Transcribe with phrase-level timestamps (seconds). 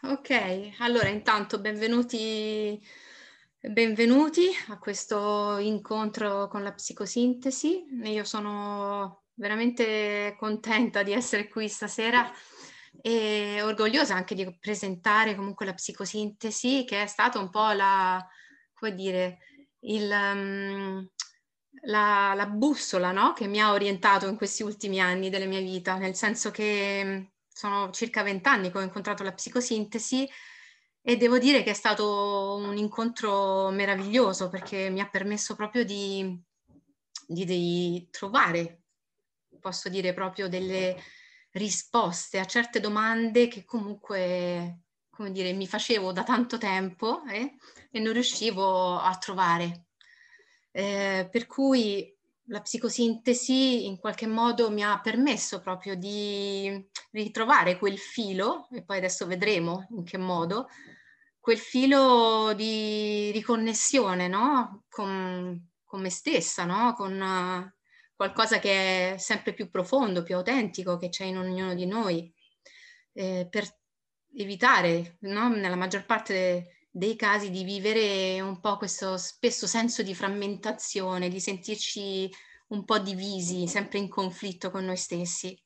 [0.00, 2.80] Ok, allora intanto benvenuti,
[3.60, 7.84] benvenuti a questo incontro con la psicosintesi.
[8.04, 12.30] Io sono veramente contenta di essere qui stasera
[13.02, 18.24] e orgogliosa anche di presentare comunque la psicosintesi che è stata un po' la,
[18.74, 19.38] come dire,
[19.80, 21.08] il, um,
[21.86, 23.32] la, la, bussola no?
[23.32, 27.90] che mi ha orientato in questi ultimi anni della mia vita, nel senso che sono
[27.90, 30.28] circa vent'anni che ho incontrato la psicosintesi
[31.02, 36.40] e devo dire che è stato un incontro meraviglioso perché mi ha permesso proprio di,
[37.26, 38.82] di, di trovare,
[39.58, 41.02] posso dire proprio delle
[41.50, 47.56] risposte a certe domande che comunque, come dire, mi facevo da tanto tempo eh,
[47.90, 49.86] e non riuscivo a trovare.
[50.70, 52.16] Eh, per cui
[52.48, 58.98] la psicosintesi in qualche modo mi ha permesso proprio di ritrovare quel filo, e poi
[58.98, 60.68] adesso vedremo in che modo,
[61.40, 64.84] quel filo di riconnessione no?
[64.88, 66.94] con, con me stessa, no?
[66.94, 67.72] con uh,
[68.14, 72.32] qualcosa che è sempre più profondo, più autentico, che c'è in ognuno di noi,
[73.12, 73.66] eh, per
[74.34, 75.48] evitare, no?
[75.48, 81.38] nella maggior parte dei casi di vivere un po' questo spesso senso di frammentazione, di
[81.38, 82.28] sentirci
[82.68, 85.56] un po' divisi, sempre in conflitto con noi stessi.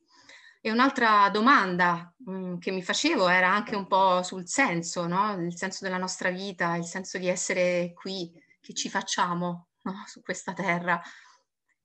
[0.61, 5.33] E un'altra domanda mh, mm, che mi facevo era anche un po' sul senso, no?
[5.43, 10.05] il senso della nostra vita, il senso di essere qui, che ci facciamo no?
[10.07, 11.01] su questa terra.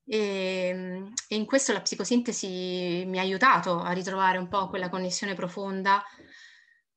[0.03, 5.36] E, e, in questo la psicosintesi mi ha aiutato a ritrovare un po' quella connessione
[5.36, 6.03] profonda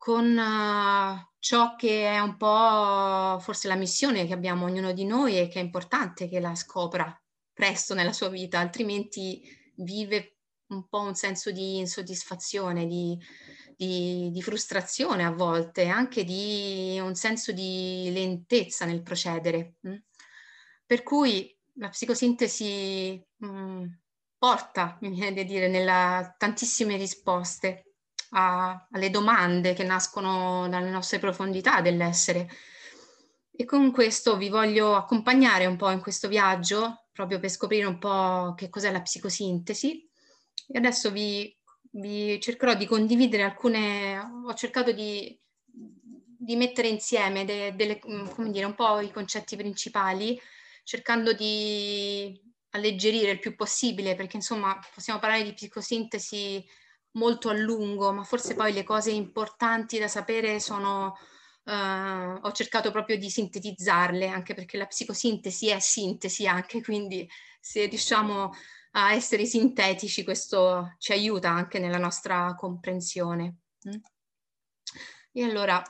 [0.01, 5.39] con uh, ciò che è un po' forse la missione che abbiamo ognuno di noi
[5.39, 7.15] e che è importante che la scopra
[7.53, 9.43] presto nella sua vita, altrimenti
[9.77, 13.15] vive un po' un senso di insoddisfazione, di,
[13.77, 19.75] di, di frustrazione a volte, anche di un senso di lentezza nel procedere.
[19.87, 19.97] Mm?
[20.87, 23.85] Per cui la psicosintesi mh, mm,
[24.39, 27.85] porta, mi viene da dire, nella tantissime risposte
[28.31, 32.49] a, alle domande che nascono dalle nostre profondità dell'essere.
[33.51, 37.99] E con questo vi voglio accompagnare un po' in questo viaggio, proprio per scoprire un
[37.99, 40.09] po' che cos'è la psicosintesi.
[40.69, 41.55] E adesso vi,
[41.93, 48.65] vi cercherò di condividere alcune, ho cercato di, di mettere insieme de, delle, come dire,
[48.65, 50.41] un po' i concetti principali,
[50.85, 56.65] cercando di alleggerire il più possibile, perché insomma possiamo parlare di psicosintesi
[57.13, 61.17] molto a lungo, ma forse poi le cose importanti da sapere sono,
[61.65, 67.29] uh, ho cercato proprio di sintetizzarle, anche perché la psicosintesi è sintesi anche, quindi
[67.61, 68.53] se riusciamo
[68.93, 73.59] a essere sintetici questo ci aiuta anche nella nostra comprensione.
[73.89, 74.01] Mm?
[75.33, 75.83] E allora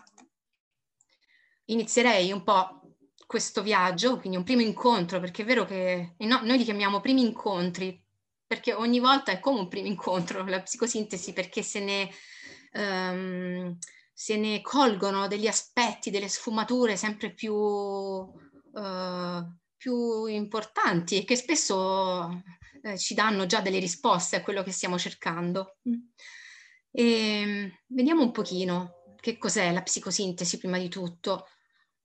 [1.67, 2.81] inizierei un po'
[3.27, 7.23] questo viaggio, quindi un primo incontro, perché è vero che no, noi li chiamiamo primi
[7.23, 8.00] incontri,
[8.51, 12.11] perché ogni volta è come un primo incontro, la psicosintesi, perché se ne,
[12.73, 13.79] um,
[14.13, 18.31] se ne colgono degli aspetti, delle sfumature sempre più, uh,
[19.77, 22.43] più importanti e che spesso
[22.83, 25.77] eh, ci danno già delle risposte a quello che stiamo cercando.
[26.91, 31.47] E, ehm, vediamo un pochino che cos'è la psicosintesi prima di tutto.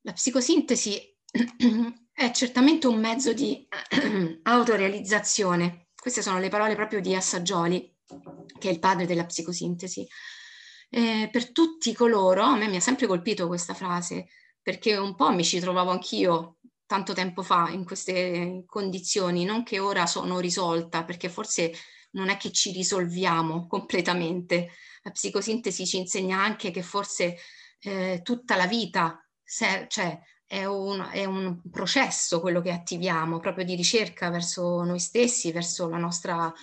[0.01, 1.17] La psicosintesi
[2.13, 3.67] è certamente un mezzo di
[4.43, 7.91] autorealizzazione queste sono le parole proprio di Assaggioli,
[8.59, 10.07] che è il padre della psicosintesi.
[10.87, 14.27] Eh, per tutti coloro, a me mi ha sempre colpito questa frase,
[14.61, 19.79] perché un po' mi ci trovavo anch'io tanto tempo fa in queste condizioni, non che
[19.79, 21.73] ora sono risolta, perché forse
[22.11, 24.73] non è che ci risolviamo completamente.
[25.01, 27.35] La psicosintesi ci insegna anche che forse
[27.79, 33.65] eh, tutta la vita, se, cioè è un, è un, processo quello che attiviamo, proprio
[33.65, 36.53] di ricerca verso noi stessi, verso la nostra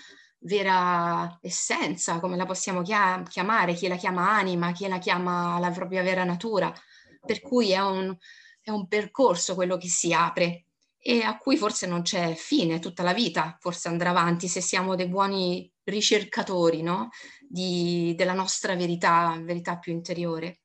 [0.45, 6.03] vera essenza, come la possiamo chiamare, chi la chiama anima, chi la chiama la propria
[6.03, 6.73] vera natura.
[7.25, 8.17] Per cui è un,
[8.61, 10.67] è un percorso quello che si apre
[10.99, 14.95] e a cui forse non c'è fine, tutta la vita forse andrà avanti se siamo
[14.95, 17.09] dei buoni ricercatori no?
[17.49, 20.61] Di, della nostra verità, verità più interiore.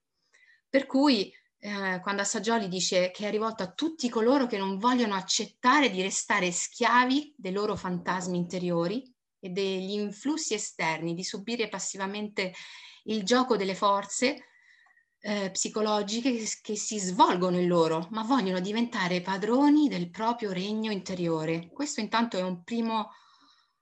[0.69, 5.15] Per cui eh, quando Assaggioli dice che è rivolto a tutti coloro che non vogliono
[5.15, 9.03] accettare di restare schiavi dei loro fantasmi interiori
[9.39, 12.53] e degli influssi esterni, di subire passivamente
[13.05, 14.47] il gioco delle forze
[15.19, 20.91] eh, psicologiche che, che si svolgono in loro, ma vogliono diventare padroni del proprio regno
[20.91, 21.69] interiore.
[21.71, 23.11] Questo intanto è un primo,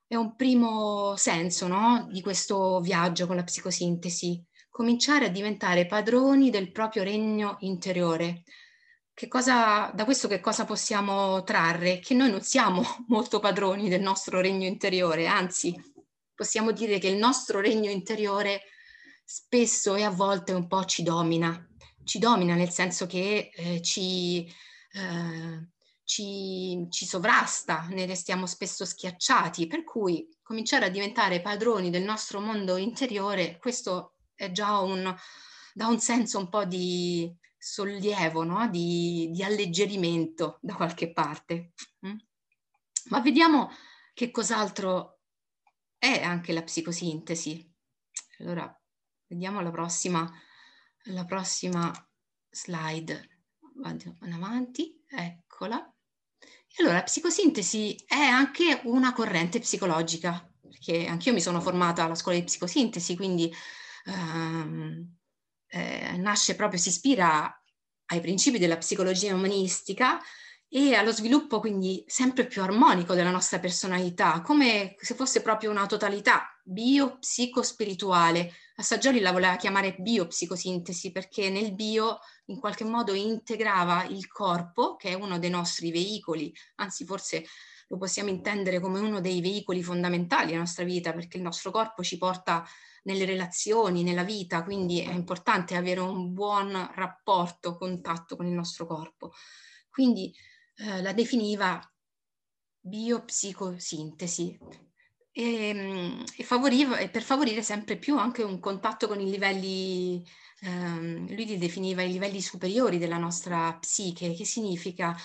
[0.07, 2.07] è un primo senso no?
[2.09, 4.43] di questo viaggio con la psicosintesi
[4.75, 8.43] cominciare a diventare padroni del proprio regno interiore.
[9.13, 11.99] Che cosa, da questo che cosa possiamo trarre?
[11.99, 15.73] Che noi non siamo molto padroni del nostro regno interiore, anzi
[16.35, 18.63] possiamo dire che il nostro regno interiore
[19.23, 21.57] spesso e a volte un po' ci domina,
[22.03, 24.45] ci domina nel senso che eh, ci,
[24.91, 25.69] eh,
[26.03, 32.41] ci, ci sovrasta, ne restiamo spesso schiacciati, per cui cominciare a diventare padroni del nostro
[32.41, 35.15] mondo interiore, questo è già un,
[35.73, 38.69] dà un senso un po' di sollievo, no?
[38.69, 41.73] di, di, alleggerimento da qualche parte.
[42.05, 42.17] Mm?
[43.05, 43.71] Ma vediamo
[44.13, 45.21] che cos'altro
[45.97, 47.73] è anche la psicosintesi.
[48.39, 48.71] Allora,
[49.27, 50.31] vediamo la prossima,
[51.05, 51.91] la prossima
[52.49, 53.29] slide.
[53.77, 55.91] Vado avanti, eccola.
[56.77, 62.37] Allora, la psicosintesi è anche una corrente psicologica, perché anch'io mi sono formata alla scuola
[62.37, 63.53] di psicosintesi, quindi
[64.05, 65.15] ehm,
[65.67, 67.61] eh, nasce proprio, si ispira
[68.07, 70.19] ai principi della psicologia umanistica
[70.67, 75.85] e allo sviluppo quindi sempre più armonico della nostra personalità, come se fosse proprio una
[75.85, 78.51] totalità bio-psico-spirituale.
[78.77, 85.09] Assaggioli la voleva chiamare biopsicosintesi perché nel bio in qualche modo integrava il corpo, che
[85.09, 87.45] è uno dei nostri veicoli, anzi forse
[87.87, 92.03] lo possiamo intendere come uno dei veicoli fondamentali della nostra vita, perché il nostro corpo
[92.03, 92.67] ci porta
[93.05, 98.85] nelle relazioni, nella vita, quindi è importante avere un buon rapporto, contatto con il nostro
[98.85, 99.31] corpo.
[99.89, 100.33] Quindi
[100.75, 101.79] eh, la definiva
[102.79, 104.59] biopsicosintesi
[105.31, 110.25] e, ehm, e, favoriva, e per favorire sempre più anche un contatto con i livelli,
[110.61, 115.15] ehm, lui li definiva i livelli superiori della nostra psiche, che significa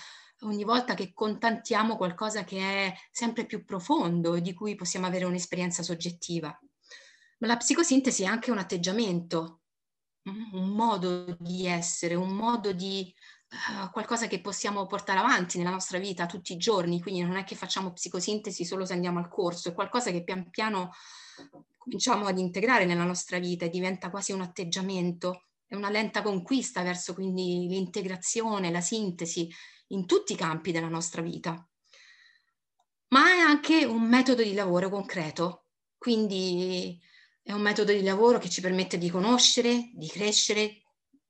[0.41, 5.83] ogni volta che contattiamo qualcosa che è sempre più profondo di cui possiamo avere un'esperienza
[5.83, 6.59] soggettiva.
[7.41, 9.63] Ma la psicosintesi è anche un atteggiamento,
[10.29, 13.13] mm, un modo di essere, un modo di
[13.51, 17.45] uh, qualcosa che possiamo portare avanti nella nostra vita tutti i giorni, quindi non è
[17.45, 20.93] che facciamo psicosintesi solo se andiamo al corso, è qualcosa che pian piano
[21.79, 26.83] cominciamo ad integrare nella nostra vita e diventa quasi un atteggiamento, è una lenta conquista
[26.83, 29.51] verso quindi l'integrazione, la sintesi
[29.89, 31.67] in tutti i campi della nostra vita.
[33.09, 35.65] Ma è anche un metodo di lavoro concreto,
[35.97, 37.01] quindi
[37.43, 40.83] è un metodo di lavoro che ci permette di conoscere, di crescere,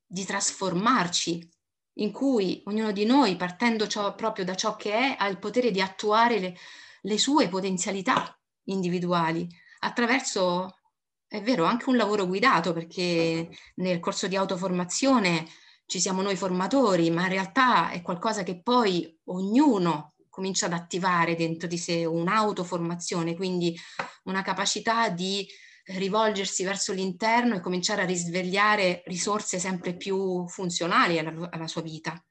[0.06, 1.48] di trasformarci,
[1.94, 5.70] in cui ognuno di noi, partendo ciò, proprio da ciò che è, ha il potere
[5.70, 6.56] di attuare le,
[7.02, 9.46] le sue potenzialità individuali
[9.80, 10.78] attraverso,
[11.26, 15.46] è vero, anche un lavoro guidato, perché nel corso di autoformazione
[15.86, 21.34] ci siamo noi formatori, ma in realtà è qualcosa che poi ognuno comincia ad attivare
[21.34, 23.76] dentro di sé, un'autoformazione, quindi
[24.24, 25.46] una capacità di
[25.94, 32.22] rivolgersi verso l'interno e cominciare a risvegliare risorse sempre più funzionali alla, alla sua vita.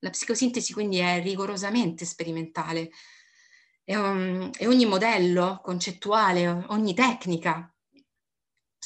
[0.00, 2.90] La psicosintesi quindi è rigorosamente sperimentale
[3.84, 7.72] e, um, e ogni modello concettuale, ogni tecnica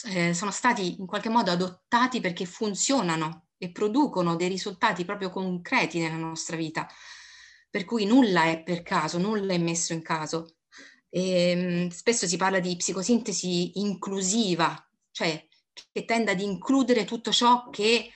[0.08, 5.98] eh, sono stati in qualche modo adottati perché funzionano e producono dei risultati proprio concreti
[5.98, 6.88] nella nostra vita.
[7.68, 10.59] Per cui nulla è per caso, nulla è messo in caso.
[11.10, 14.74] E, ehm, spesso si parla di psicosintesi inclusiva,
[15.10, 15.46] cioè
[15.92, 18.10] che tende ad includere tutto ciò che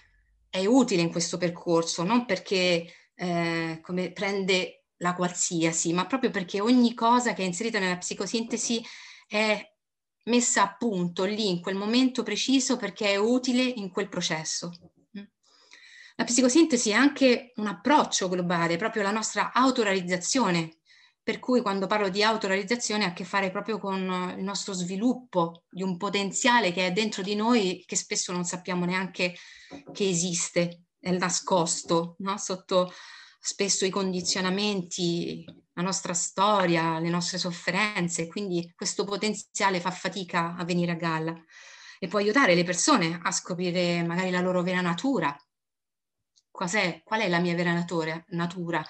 [0.48, 6.60] è utile in questo percorso, non perché eh, come prende la qualsiasi, ma proprio perché
[6.60, 8.82] ogni cosa che è inserita nella psicosintesi
[9.26, 9.72] è
[10.24, 14.70] messa a punto lì in quel momento preciso perché è utile in quel processo.
[16.16, 20.78] La psicosintesi è anche un approccio globale, proprio la nostra autorealizzazione
[21.24, 25.64] per cui quando parlo di autorealizzazione ha a che fare proprio con il nostro sviluppo
[25.70, 29.34] di un potenziale che è dentro di noi che spesso non sappiamo neanche
[29.90, 32.36] che esiste, è nascosto no?
[32.36, 32.92] sotto
[33.40, 40.64] spesso i condizionamenti, la nostra storia, le nostre sofferenze, quindi questo potenziale fa fatica a
[40.64, 41.34] venire a galla
[41.98, 45.34] e può aiutare le persone a scoprire magari la loro vera natura.
[46.50, 47.00] Cos'è?
[47.02, 48.84] Qual è la mia vera natura?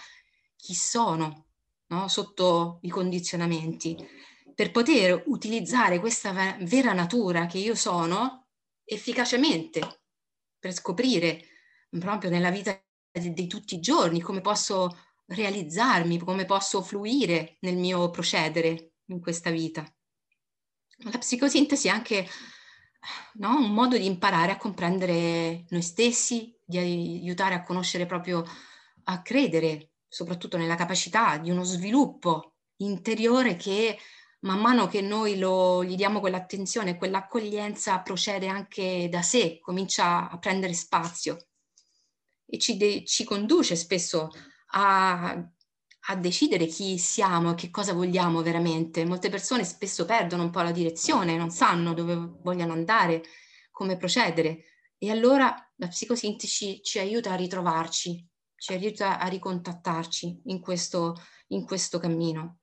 [0.57, 1.44] Chi sono?
[1.88, 2.09] No?
[2.09, 3.97] sotto i condizionamenti,
[4.55, 8.49] per poter utilizzare questa vera natura che io sono
[8.85, 10.03] efficacemente,
[10.59, 11.45] per scoprire
[11.99, 17.76] proprio nella vita di, di tutti i giorni come posso realizzarmi, come posso fluire nel
[17.76, 19.85] mio procedere in questa vita.
[21.11, 22.26] La psicosintesi è anche
[23.35, 28.45] no, un modo di imparare a comprendere noi stessi, di aiutare a conoscere proprio,
[29.05, 33.99] a credere soprattutto nella capacità di uno sviluppo interiore che
[34.42, 40.38] man mano che noi lo, gli diamo quell'attenzione, quell'accoglienza, procede anche da sé, comincia a
[40.38, 41.49] prendere spazio
[42.47, 44.30] e ci, de- ci conduce spesso
[44.75, 49.04] a, a decidere chi siamo e che cosa vogliamo veramente.
[49.04, 53.25] Molte persone spesso perdono un po' la direzione, non sanno dove vogliono andare,
[53.73, 54.66] come procedere.
[54.97, 58.25] E allora la psicosintesi ci aiuta a ritrovarci,
[58.64, 62.61] ci aiuta a ricontattarci in questo, in questo cammino.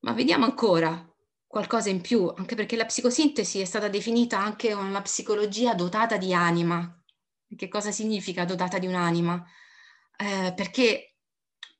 [0.00, 1.08] Ma vediamo ancora
[1.46, 6.34] qualcosa in più, anche perché la psicosintesi è stata definita anche una psicologia dotata di
[6.34, 7.00] anima.
[7.46, 9.40] Che cosa significa dotata di un'anima?
[10.16, 11.14] Eh, perché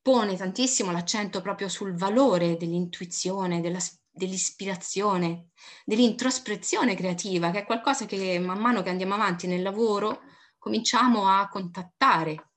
[0.00, 3.80] pone tantissimo l'accento proprio sul valore dell'intuizione, della,
[4.12, 5.48] dell'ispirazione,
[5.84, 10.20] dell'introspezione creativa, che è qualcosa che man mano che andiamo avanti nel lavoro
[10.64, 12.52] cominciamo a contattare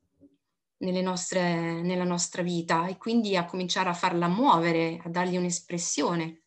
[0.77, 6.43] nostre, nella nostra vita e quindi a cominciare a farla muovere, a dargli un'espressione,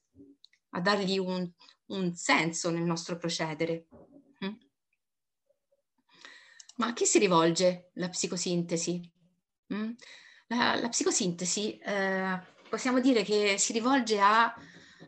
[0.71, 1.47] a dargli un,
[1.89, 3.89] un senso nel nostro procedere.
[4.43, 4.55] Mm?
[6.77, 9.13] Ma a chi si rivolge la psicosintesi?
[9.75, 9.91] Mm?
[10.47, 12.41] La, la, psicosintesi eh,
[12.71, 14.51] possiamo dire che si rivolge a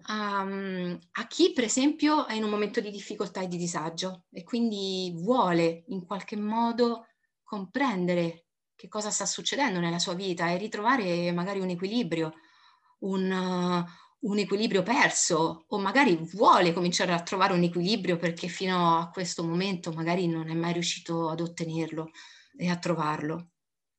[0.09, 4.43] um, a chi per esempio è in un momento di difficoltà e di disagio e
[4.43, 7.07] quindi vuole in qualche modo
[7.43, 12.33] comprendere che cosa sta succedendo nella sua vita e ritrovare magari un equilibrio,
[13.01, 18.99] un, uh, un equilibrio perso o magari vuole cominciare a trovare un equilibrio perché fino
[18.99, 22.11] a questo momento magari non è mai riuscito ad ottenerlo
[22.57, 23.51] e a trovarlo.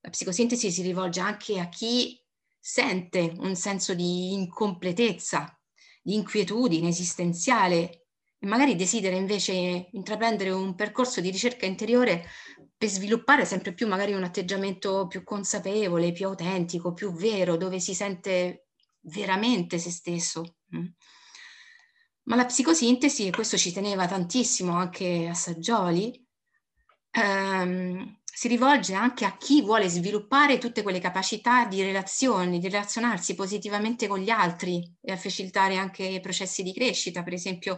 [0.01, 2.21] La psicosintesi si rivolge anche a chi
[2.59, 5.57] sente un senso di incompletezza
[6.03, 8.07] di inquietudine esistenziale
[8.37, 12.25] e magari desidera invece intraprendere un percorso di ricerca interiore
[12.77, 17.93] per sviluppare sempre più magari un atteggiamento più consapevole, più autentico, più vero, dove si
[17.93, 18.67] sente
[19.03, 20.57] veramente se stesso.
[20.75, 20.85] Mm.
[22.23, 26.25] Ma la psicosintesi, e questo ci teneva tantissimo anche a Saggioli,
[27.11, 33.35] ehm, si rivolge anche a chi vuole sviluppare tutte quelle capacità di relazioni, di relazionarsi
[33.35, 37.77] positivamente con gli altri e a facilitare anche i processi di crescita, per esempio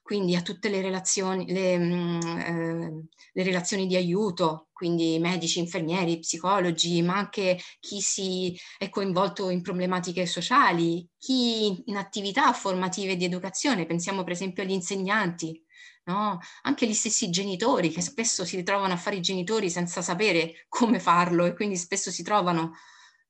[0.00, 6.20] quindi a tutte le relazioni, le, mm, eh, le, relazioni di aiuto, quindi medici, infermieri,
[6.20, 13.24] psicologi, ma anche chi si è coinvolto in problematiche sociali, chi in attività formative di
[13.24, 15.62] educazione, pensiamo per esempio agli insegnanti,
[16.10, 16.40] no?
[16.62, 20.98] Anche gli stessi genitori che spesso si ritrovano a fare i genitori senza sapere come
[20.98, 22.72] farlo e quindi spesso si trovano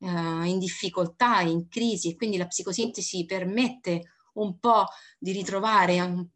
[0.00, 4.86] eh, in difficoltà, in crisi e quindi la psicosintesi permette un po'
[5.18, 6.26] di ritrovare un,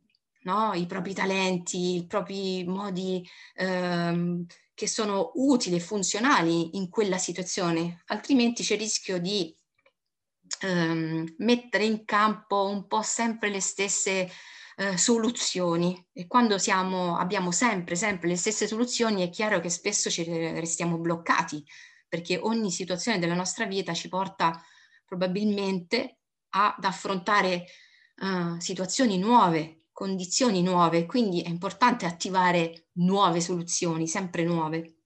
[0.42, 0.72] no?
[0.74, 8.02] i propri talenti, i propri modi ehm, che sono utili e funzionali in quella situazione,
[8.06, 9.56] altrimenti c'è il rischio di
[10.60, 14.30] ehm, mettere in campo un po' sempre le stesse
[14.76, 16.06] eh, soluzioni.
[16.12, 20.98] E quando siamo, abbiamo sempre, sempre le stesse soluzioni è chiaro che spesso ci restiamo
[20.98, 21.64] bloccati
[22.08, 24.62] perché ogni situazione della nostra vita ci porta
[25.04, 26.18] probabilmente
[26.50, 27.64] ad affrontare
[28.20, 34.98] uh, situazioni nuove, condizioni nuove, quindi è importante attivare nuove soluzioni, sempre nuove.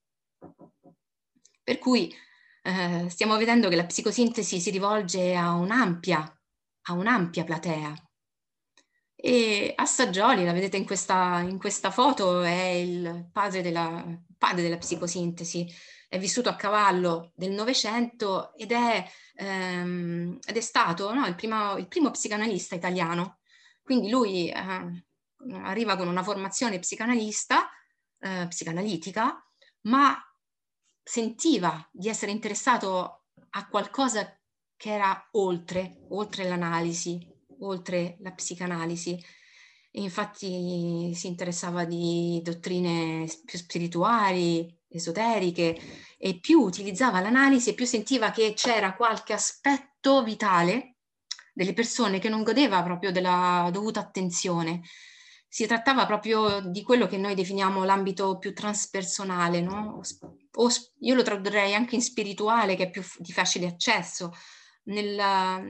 [1.63, 2.15] Per cui
[2.63, 6.21] eh, stiamo vedendo che la psicosintesi si rivolge a un'ampia,
[6.83, 8.08] a un'ampia platea,
[9.21, 14.05] e Assaggioli, la vedete in questa, in questa foto, è il padre della,
[14.39, 15.67] padre della, psicosintesi,
[16.09, 21.89] è vissuto a cavallo del Novecento ed, ehm, ed è, stato no, il, primo, il,
[21.89, 23.41] primo, psicanalista italiano.
[23.83, 25.05] Quindi lui eh,
[25.63, 27.69] arriva con una formazione psicanalista,
[28.21, 29.45] eh, psicanalitica,
[29.83, 30.17] ma
[31.03, 34.33] sentiva di essere interessato a qualcosa
[34.77, 39.19] che era oltre, oltre l'analisi, oltre la psicanalisi.
[39.93, 45.79] Infatti si interessava di dottrine più spirituali, esoteriche,
[46.19, 50.97] e più utilizzava l'analisi e più sentiva che c'era qualche aspetto vitale
[51.53, 54.83] delle persone che non godeva proprio della dovuta attenzione.
[55.49, 60.01] Si trattava proprio di quello che noi definiamo l'ambito più transpersonale, no?
[60.55, 60.69] o
[61.01, 64.33] io lo tradurrei anche in spirituale, che è più di facile accesso,
[64.85, 65.61] nella,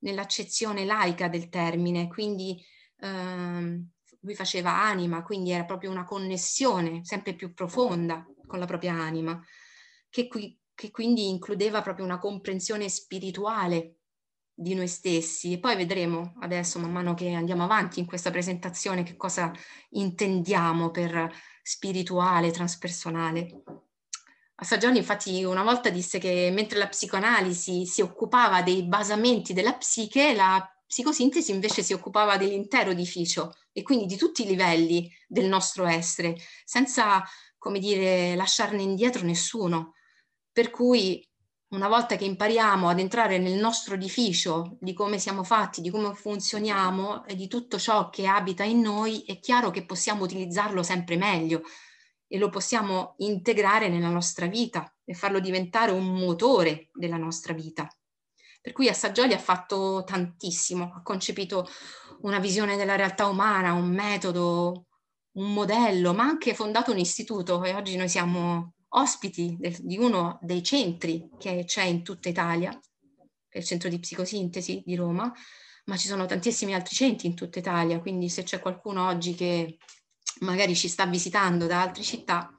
[0.00, 2.62] nell'accezione laica del termine, quindi
[3.00, 3.88] ehm,
[4.20, 9.40] lui faceva anima, quindi era proprio una connessione sempre più profonda con la propria anima,
[10.08, 13.96] che, qui, che quindi includeva proprio una comprensione spirituale
[14.58, 19.02] di noi stessi e poi vedremo adesso man mano che andiamo avanti in questa presentazione
[19.02, 19.52] che cosa
[19.90, 21.30] intendiamo per
[21.62, 23.62] spirituale, transpersonale.
[24.58, 30.32] Assagioni infatti una volta disse che mentre la psicoanalisi si occupava dei basamenti della psiche,
[30.34, 35.84] la psicosintesi invece si occupava dell'intero edificio e quindi di tutti i livelli del nostro
[35.84, 37.22] essere, senza,
[37.58, 39.92] come dire, lasciarne indietro nessuno.
[40.50, 41.22] Per cui
[41.68, 46.14] una volta che impariamo ad entrare nel nostro edificio, di come siamo fatti, di come
[46.14, 51.16] funzioniamo e di tutto ciò che abita in noi, è chiaro che possiamo utilizzarlo sempre
[51.16, 51.62] meglio
[52.28, 57.88] e lo possiamo integrare nella nostra vita e farlo diventare un motore della nostra vita.
[58.60, 61.68] Per cui Assaggioli ha fatto tantissimo, ha concepito
[62.22, 64.86] una visione della realtà umana, un metodo,
[65.36, 70.38] un modello, ma anche fondato un istituto e oggi noi siamo ospiti del, di uno
[70.42, 75.32] dei centri che c'è in tutta Italia, che è il centro di psicosintesi di Roma,
[75.84, 79.78] ma ci sono tantissimi altri centri in tutta Italia, quindi se c'è qualcuno oggi che
[80.40, 82.50] magari ci sta visitando da altre città,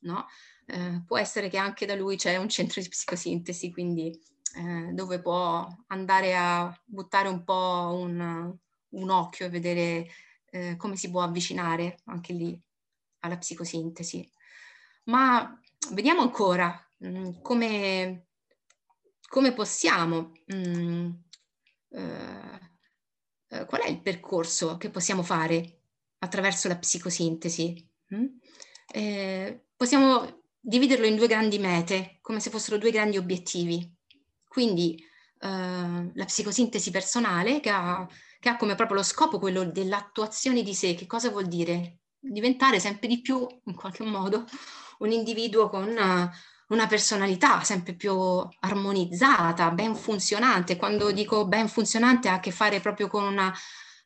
[0.00, 0.26] no?
[0.66, 4.18] eh, può essere che anche da lui c'è un centro di psicosintesi, quindi
[4.56, 8.54] eh, dove può andare a buttare un po' un,
[8.88, 10.06] un occhio e vedere
[10.50, 12.60] eh, come si può avvicinare anche lì
[13.20, 14.30] alla psicosintesi.
[15.04, 15.58] Ma
[15.90, 18.26] vediamo ancora mh, mm, come,
[19.28, 21.10] come, possiamo, mh, mm,
[21.90, 22.60] eh,
[23.48, 25.81] eh, qual è il percorso che possiamo fare
[26.22, 27.90] attraverso la psicosintesi.
[28.14, 28.26] Mm?
[28.92, 33.92] Eh, possiamo dividerlo in due grandi mete, come se fossero due grandi obiettivi.
[34.46, 38.06] Quindi eh, la psicosintesi personale che ha,
[38.38, 40.94] che ha come proprio lo scopo quello dell'attuazione di sé.
[40.94, 41.98] Che cosa vuol dire?
[42.18, 44.44] Diventare sempre di più, in qualche modo,
[44.98, 46.30] un individuo con una,
[46.68, 48.14] una personalità sempre più
[48.60, 50.76] armonizzata, ben funzionante.
[50.76, 53.52] Quando dico ben funzionante ha a che fare proprio con una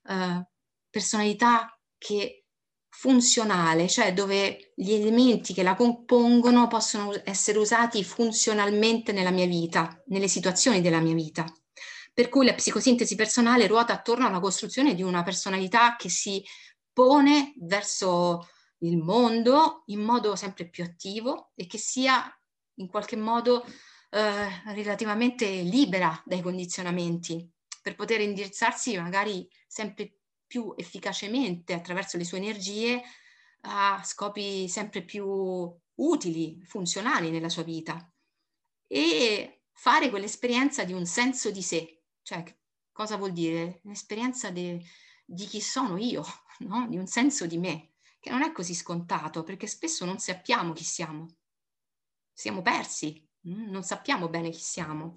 [0.04, 0.42] uh,
[0.88, 2.45] personalità che
[2.88, 10.03] funzionale, cioè dove gli elementi che la compongono possono essere usati funzionalmente nella mia vita,
[10.07, 11.45] nelle situazioni della mia vita.
[12.15, 16.43] Per cui la psicosintesi personale ruota attorno alla costruzione di una personalità che si
[16.91, 18.49] pone verso
[18.79, 22.25] il mondo in modo sempre più attivo e che sia
[22.76, 23.65] in qualche modo
[24.11, 27.47] eh, relativamente libera dai condizionamenti
[27.82, 33.02] per poter indirizzarsi magari sempre più efficacemente attraverso le sue energie
[33.63, 35.26] a scopi sempre più
[35.95, 38.11] utili, funzionali nella sua vita
[38.87, 42.45] e fare quell'esperienza di un senso di sé, cioè
[42.93, 43.80] cosa vuol dire?
[43.85, 44.82] L'esperienza de,
[45.25, 46.25] di chi sono io,
[46.61, 46.87] no?
[46.89, 50.85] di un senso di me, che non è così scontato perché spesso non sappiamo chi
[50.85, 51.37] siamo,
[52.32, 53.71] siamo persi, mm?
[53.71, 55.15] non sappiamo bene chi siamo.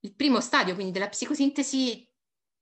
[0.00, 2.09] Il primo stadio quindi della psicosintesi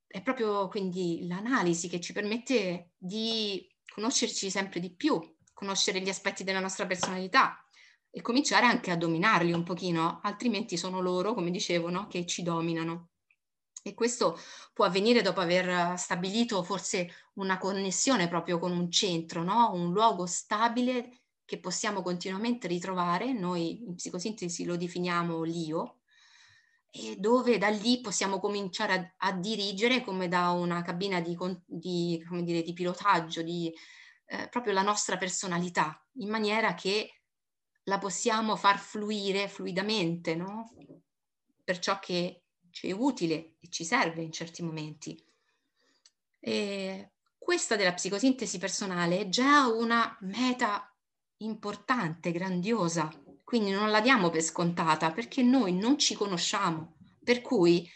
[0.09, 5.21] è proprio quindi l'analisi che ci permette di conoscerci sempre di più,
[5.53, 7.62] conoscere gli aspetti della nostra personalità
[8.11, 12.07] e cominciare anche a dominarli un pochino, altrimenti sono loro, come dicevo, no?
[12.07, 13.11] che ci dominano.
[13.83, 14.38] E questo
[14.73, 19.73] può avvenire dopo aver stabilito forse una connessione proprio con un centro, no?
[19.73, 23.33] un luogo stabile che possiamo continuamente ritrovare.
[23.33, 25.97] Noi in psicosintesi lo definiamo l'io,
[26.90, 32.24] e dove da lì possiamo cominciare a, a dirigere come da una cabina di, di,
[32.42, 33.72] dire, di pilotaggio, di
[34.27, 37.22] eh, proprio la nostra personalità, in maniera che
[37.85, 40.74] la possiamo far fluire fluidamente, no?
[41.64, 45.22] per ciò che ci è utile e ci serve in certi momenti.
[46.40, 50.94] E questa della psicosintesi personale è già una meta
[51.38, 53.11] importante, grandiosa,
[53.48, 57.90] quindi non la diamo per scontata perché noi non ci conosciamo, per cui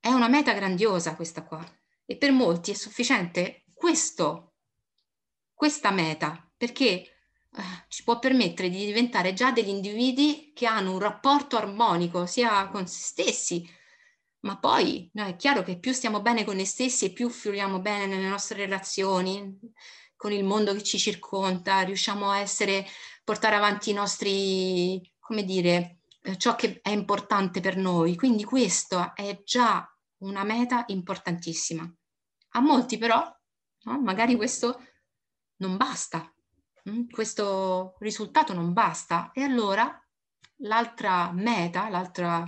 [0.00, 1.64] è una meta grandiosa questa qua.
[2.04, 4.54] E per molti è sufficiente questo,
[5.54, 7.12] questa meta perché eh,
[7.86, 12.88] ci può permettere di diventare già degli individui che hanno un rapporto armonico sia con
[12.88, 13.70] se stessi,
[14.40, 17.78] ma poi no, è chiaro che più stiamo bene con noi stessi e più fluiamo
[17.78, 19.60] bene nelle nostre relazioni,
[20.16, 22.86] con il mondo che ci circonda, riusciamo a essere
[23.24, 28.16] portare avanti i nostri, come dire, eh, ciò che è importante per noi.
[28.16, 29.86] Quindi questo è già
[30.18, 31.90] una meta importantissima.
[32.54, 33.22] A molti però,
[33.84, 34.00] no?
[34.00, 34.80] magari questo
[35.56, 36.32] non basta,
[36.88, 37.08] mm?
[37.10, 39.30] questo risultato non basta.
[39.32, 39.96] E allora
[40.58, 42.44] l'altra meta, l'altra,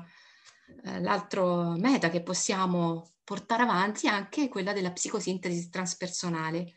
[0.84, 6.74] eh, l'altro meta che possiamo portare avanti è anche quella della psicosintesi transpersonale,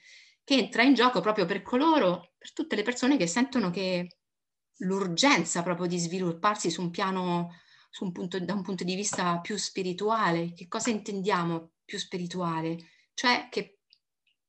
[0.47, 4.19] che entra in gioco proprio per coloro, per tutte le persone che sentono che
[4.77, 7.49] l'urgenza proprio di svilupparsi su un piano,
[7.89, 10.53] su un punto, da un punto di vista più spirituale.
[10.53, 12.77] Che cosa intendiamo più spirituale?
[13.13, 13.79] Cioè che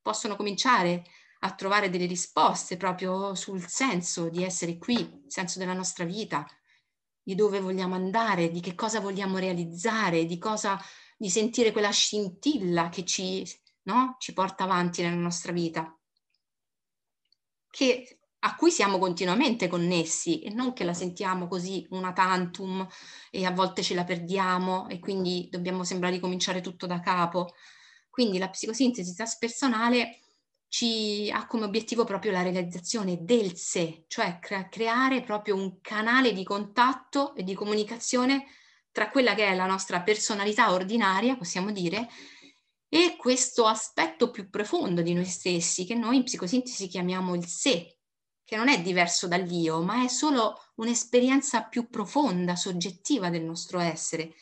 [0.01, 1.03] possono cominciare
[1.41, 6.47] a trovare delle risposte proprio sul senso di essere qui, il senso della nostra vita,
[7.21, 10.81] di dove vogliamo andare, di che cosa vogliamo realizzare, di cosa
[11.17, 13.45] di sentire quella scintilla che ci,
[13.89, 14.17] no?
[14.19, 15.97] ci porta avanti nella nostra vita,
[17.71, 22.87] che, a cui siamo continuamente connessi e non che la sentiamo così una tantum
[23.31, 27.55] e a volte ce la perdiamo e quindi dobbiamo sembrare ricominciare tutto da capo.
[28.11, 30.21] Quindi la psicosintesi traspersonale
[30.69, 36.33] ci ha come obiettivo proprio la realizzazione del sé, cioè cre- creare proprio un canale
[36.33, 38.45] di contatto e di comunicazione
[38.93, 42.09] tra quella che è la nostra personalità ordinaria, possiamo dire,
[42.89, 47.99] e questo aspetto più profondo di noi stessi, che noi in psicosintesi chiamiamo il sé,
[48.45, 54.35] che non è diverso dall'io, ma è solo un'esperienza più profonda, soggettiva del nostro essere,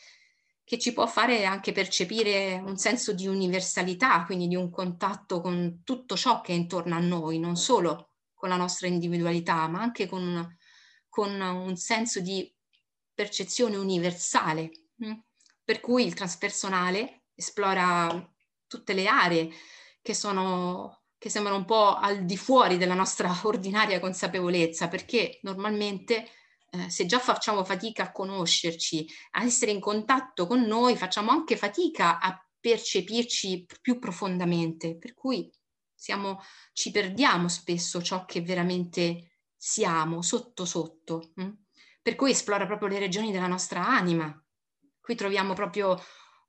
[0.63, 5.81] che ci può fare anche percepire un senso di universalità, quindi di un contatto con
[5.83, 10.07] tutto ciò che è intorno a noi, non solo con la nostra individualità, ma anche
[10.07, 10.57] con,
[11.09, 12.49] con un senso di
[13.13, 14.71] percezione universale.
[15.05, 15.13] Mm?
[15.63, 18.07] Per cui il transpersonale esplora
[18.67, 19.49] tutte le aree
[20.01, 26.29] che sono che sembrano un po' al di fuori della nostra ordinaria consapevolezza, perché normalmente
[26.69, 31.57] eh, se già facciamo fatica a conoscerci, a essere in contatto con noi, facciamo anche
[31.57, 35.49] fatica a percepirci più profondamente, per cui
[35.93, 36.41] siamo,
[36.73, 41.31] ci perdiamo spesso ciò che veramente siamo sotto sotto.
[41.35, 41.49] Hm?
[42.01, 44.31] Per cui esplora proprio le regioni della nostra anima.
[44.99, 46.01] Qui troviamo proprio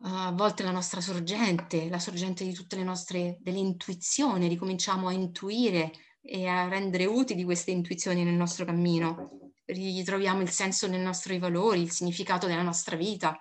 [0.02, 5.12] a volte la nostra sorgente, la sorgente di tutte le nostre delle intuizioni, ricominciamo a
[5.12, 11.38] intuire e a rendere utili queste intuizioni nel nostro cammino ritroviamo il senso nei nostri
[11.38, 13.36] valori, il significato della nostra vita.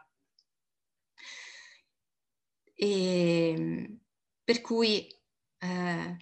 [2.74, 4.00] E
[4.43, 5.08] per cui
[5.60, 6.17] eh,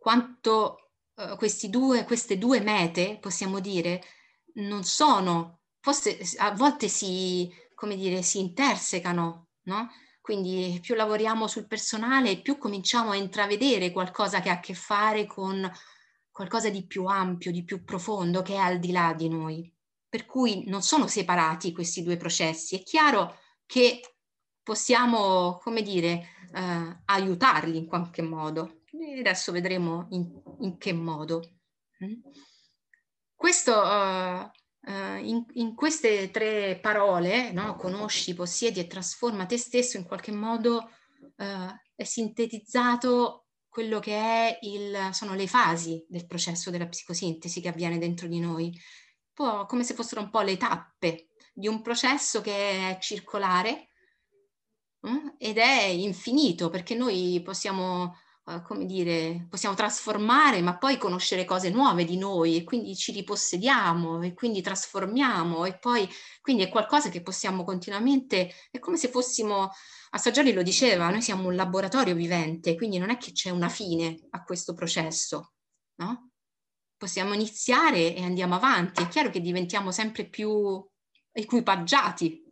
[0.00, 4.02] quanto eh, due, queste due mete, possiamo dire,
[4.54, 9.90] non sono, forse a volte si, come dire, si intersecano, no?
[10.20, 15.26] Quindi più lavoriamo sul personale, più cominciamo a intravedere qualcosa che ha a che fare
[15.26, 15.70] con
[16.30, 19.72] qualcosa di più ampio, di più profondo, che è al di là di noi.
[20.08, 22.76] Per cui non sono separati questi due processi.
[22.76, 24.00] È chiaro che
[24.62, 28.82] possiamo, come dire, eh, aiutarli in qualche modo.
[28.90, 31.42] E adesso vedremo in, in che modo.
[32.04, 32.20] Mm?
[33.34, 34.50] Questo, uh,
[34.88, 37.76] uh, in, in, queste tre parole, no?
[37.76, 40.90] conosci, possiedi e trasforma te stesso, in qualche modo
[41.36, 47.68] uh, è sintetizzato quello che è il, sono le fasi del processo della psicosintesi che
[47.68, 48.72] avviene dentro di noi, un
[49.32, 53.88] po' come se fossero un po' le tappe di un processo che è circolare
[55.02, 58.16] eh, ed è infinito perché noi possiamo,
[58.48, 63.12] eh, come dire, possiamo trasformare ma poi conoscere cose nuove di noi e quindi ci
[63.12, 66.08] ripossediamo e quindi trasformiamo e poi
[66.40, 69.70] quindi è qualcosa che possiamo continuamente, è come se fossimo
[70.10, 74.18] Assaggioli lo diceva, noi siamo un laboratorio vivente, quindi non è che c'è una fine
[74.30, 75.52] a questo processo,
[75.96, 76.30] no?
[76.96, 79.02] Possiamo iniziare e andiamo avanti.
[79.02, 80.82] È chiaro che diventiamo sempre più
[81.30, 82.42] equipaggiati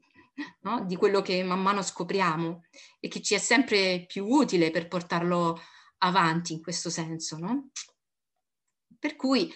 [0.61, 0.85] no?
[0.85, 2.65] di quello che man mano scopriamo
[3.01, 5.59] e che ci è sempre più utile per portarlo
[5.99, 7.71] avanti in questo senso, no?
[8.99, 9.53] Per cui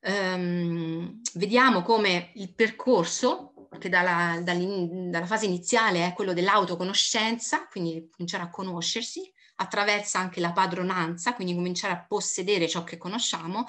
[0.00, 8.42] ehm, vediamo come il percorso che dalla, dalla fase iniziale è quello dell'autoconoscenza, quindi cominciare
[8.42, 13.66] a conoscersi, attraversa anche la padronanza, quindi cominciare a possedere ciò che conosciamo,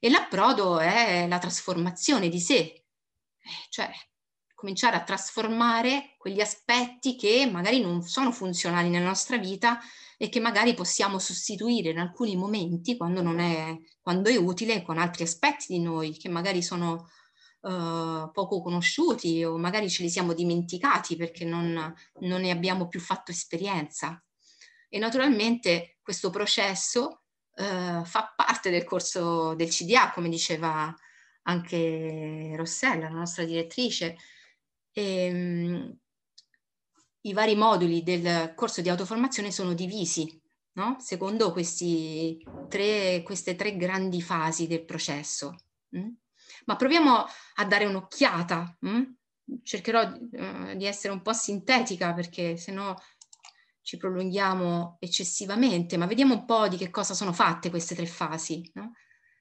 [0.00, 2.84] e l'approdo è la trasformazione di sé, eh,
[3.68, 3.90] cioè
[4.54, 9.78] cominciare a trasformare quegli aspetti che magari non sono funzionali nella nostra vita
[10.20, 14.98] e che magari possiamo sostituire in alcuni momenti quando, non è, quando è utile con
[14.98, 17.08] altri aspetti di noi che magari sono
[17.60, 22.98] uh, poco conosciuti o magari ce li siamo dimenticati perché non, non ne abbiamo più
[22.98, 24.20] fatto esperienza.
[24.88, 27.22] E naturalmente questo processo
[27.54, 30.92] uh, fa parte del corso del CDA, come diceva
[31.42, 34.16] anche Rossella, la nostra direttrice.
[34.90, 35.98] E, um,
[37.22, 40.40] I vari moduli del corso di autoformazione sono divisi
[40.72, 40.96] no?
[41.00, 41.52] secondo
[42.68, 45.56] tre, queste tre grandi fasi del processo.
[45.96, 46.08] Mm?
[46.68, 48.76] ma proviamo a dare un'occhiata.
[48.80, 49.02] Hm?
[49.62, 52.94] Cercherò uh, di essere un po' sintetica perché se no
[53.80, 58.70] ci prolunghiamo eccessivamente, ma vediamo un po' di che cosa sono fatte queste tre fasi.
[58.74, 58.92] No?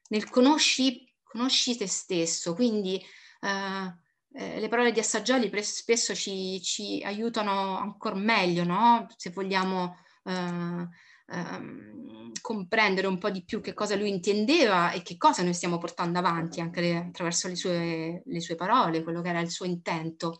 [0.10, 3.04] Nel conosci, conosci te stesso, quindi
[3.42, 3.94] uh,
[4.40, 9.08] eh, le parole di Assaggioli spesso ci, ci aiutano ancora meglio, no?
[9.16, 10.88] se vogliamo uh,
[11.26, 15.80] ehm, comprendere un po' di più che cosa lui intendeva e che cosa noi stiamo
[15.80, 19.66] portando avanti anche le, attraverso le sue, le sue parole, quello che era il suo
[19.66, 20.40] intento.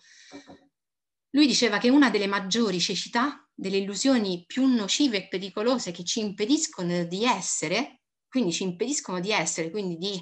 [1.32, 6.20] Lui diceva che una delle maggiori cecità, delle illusioni più nocive e pericolose che ci
[6.20, 10.22] impediscono di essere, quindi ci impediscono di essere, quindi di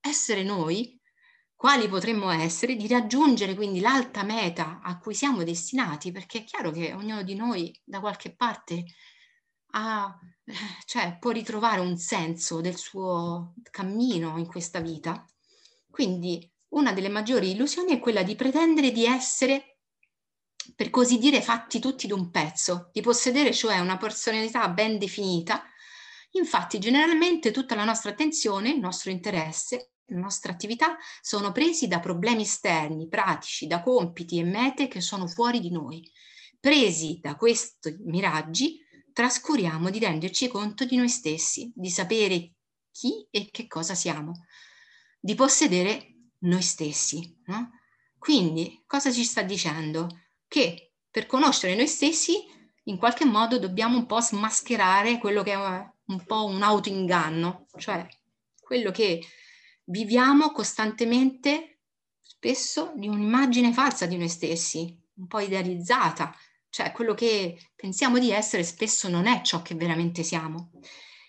[0.00, 1.00] essere noi,
[1.62, 6.72] quali potremmo essere, di raggiungere quindi l'alta meta a cui siamo destinati, perché è chiaro
[6.72, 8.84] che ognuno di noi da qualche parte
[9.74, 10.12] ha,
[10.84, 15.24] cioè, può ritrovare un senso del suo cammino in questa vita.
[15.88, 19.78] Quindi una delle maggiori illusioni è quella di pretendere di essere,
[20.74, 25.62] per così dire, fatti tutti d'un pezzo, di possedere cioè una personalità ben definita.
[26.32, 32.42] Infatti, generalmente tutta la nostra attenzione, il nostro interesse, nostra attività sono presi da problemi
[32.42, 36.02] esterni, pratici, da compiti e mete che sono fuori di noi.
[36.58, 38.78] Presi da questi miraggi,
[39.12, 42.52] trascuriamo di renderci conto di noi stessi, di sapere
[42.90, 44.46] chi e che cosa siamo,
[45.18, 47.40] di possedere noi stessi.
[47.46, 47.70] No?
[48.18, 50.08] Quindi cosa ci sta dicendo?
[50.46, 52.44] Che per conoscere noi stessi
[52.84, 58.06] in qualche modo dobbiamo un po' smascherare quello che è un po' un autoinganno, cioè
[58.60, 59.24] quello che
[59.84, 61.80] viviamo costantemente
[62.20, 66.34] spesso di un'immagine falsa di noi stessi, un po' idealizzata,
[66.68, 70.70] cioè quello che pensiamo di essere spesso non è ciò che veramente siamo.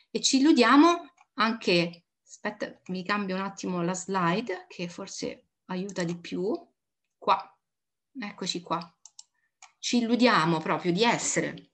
[0.09, 6.17] E ci illudiamo anche Aspetta, mi cambio un attimo la slide che forse aiuta di
[6.17, 6.51] più.
[7.15, 7.57] Qua,
[8.19, 8.97] eccoci qua.
[9.77, 11.69] Ci illudiamo proprio di essere,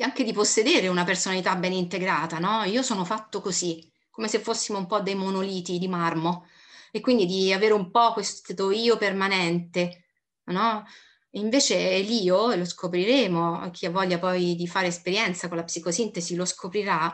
[0.00, 2.64] anche di possedere una personalità ben integrata, no?
[2.64, 6.48] Io sono fatto così, come se fossimo un po' dei monoliti di marmo
[6.90, 10.06] e quindi di avere un po' questo io permanente,
[10.46, 10.84] no?
[11.32, 16.44] Invece l'io, lo scopriremo, chi ha voglia poi di fare esperienza con la psicosintesi lo
[16.44, 17.12] scoprirà,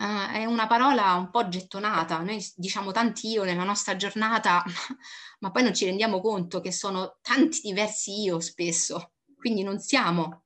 [0.00, 4.64] Uh, è una parola un po' gettonata, noi diciamo tanti io nella nostra giornata,
[5.40, 10.44] ma poi non ci rendiamo conto che sono tanti diversi io spesso, quindi non siamo,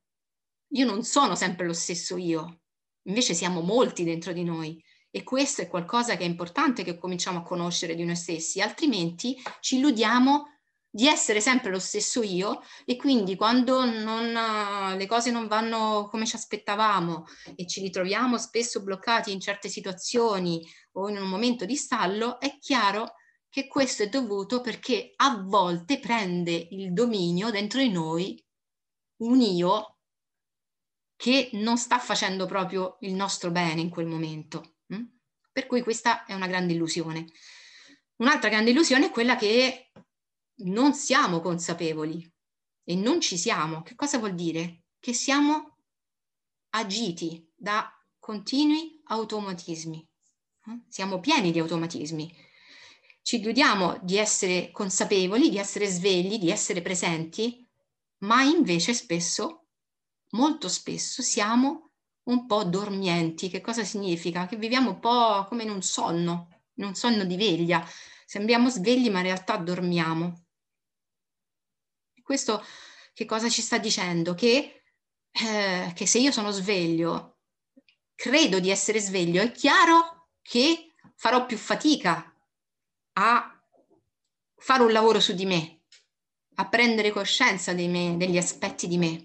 [0.73, 2.63] io non sono sempre lo stesso io,
[3.03, 4.83] invece siamo molti dentro di noi
[5.15, 9.41] e questo è qualcosa che è importante che cominciamo a conoscere di noi stessi, altrimenti
[9.61, 10.57] ci illudiamo
[10.89, 14.33] di essere sempre lo stesso io e quindi quando non,
[14.97, 20.61] le cose non vanno come ci aspettavamo e ci ritroviamo spesso bloccati in certe situazioni
[20.95, 23.13] o in un momento di stallo, è chiaro
[23.47, 28.45] che questo è dovuto perché a volte prende il dominio dentro di noi
[29.21, 29.99] un io
[31.15, 34.74] che non sta facendo proprio il nostro bene in quel momento.
[34.87, 35.03] Hm?
[35.51, 37.25] Per cui questa è una grande illusione.
[38.17, 39.91] Un'altra grande illusione è quella che
[40.57, 42.29] non siamo consapevoli
[42.83, 43.81] e non ci siamo.
[43.81, 44.83] Che cosa vuol dire?
[44.99, 45.77] Che siamo
[46.69, 50.07] agiti da continui automatismi.
[50.67, 50.79] Eh?
[50.87, 52.33] Siamo pieni di automatismi.
[53.21, 57.67] Ci illudiamo di essere consapevoli, di essere svegli, di essere presenti,
[58.19, 59.67] ma invece spesso,
[60.31, 61.84] molto spesso, siamo
[62.25, 63.49] un po' dormienti.
[63.49, 64.45] Che cosa significa?
[64.45, 67.87] Che viviamo un po' come in un sonno, in un sonno di veglia.
[68.25, 70.45] Sembriamo svegli, ma in realtà dormiamo.
[72.21, 72.63] Questo
[73.13, 74.33] che cosa ci sta dicendo?
[74.33, 74.83] Che,
[75.31, 77.37] eh, che se io sono sveglio,
[78.15, 82.33] credo di essere sveglio, è chiaro che farò più fatica
[83.13, 83.63] a
[84.57, 85.83] fare un lavoro su di me,
[86.55, 89.24] a prendere coscienza me, degli aspetti di me.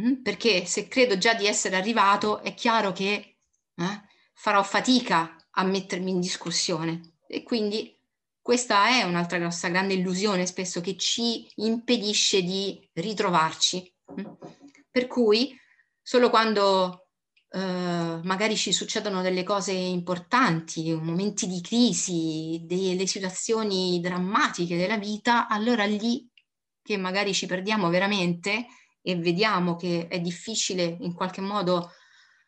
[0.00, 0.22] Mm?
[0.22, 3.38] Perché se credo già di essere arrivato, è chiaro che
[3.74, 4.02] eh,
[4.34, 7.98] farò fatica a mettermi in discussione e quindi
[8.40, 13.92] questa è un'altra grossa grande illusione spesso che ci impedisce di ritrovarci.
[14.20, 14.24] Mm?
[14.90, 15.58] Per cui
[16.00, 17.08] solo quando
[17.48, 25.48] eh, magari ci succedono delle cose importanti, momenti di crisi, delle situazioni drammatiche della vita,
[25.48, 26.28] allora lì
[26.82, 28.66] che magari ci perdiamo veramente
[29.08, 31.92] e vediamo che è difficile in qualche modo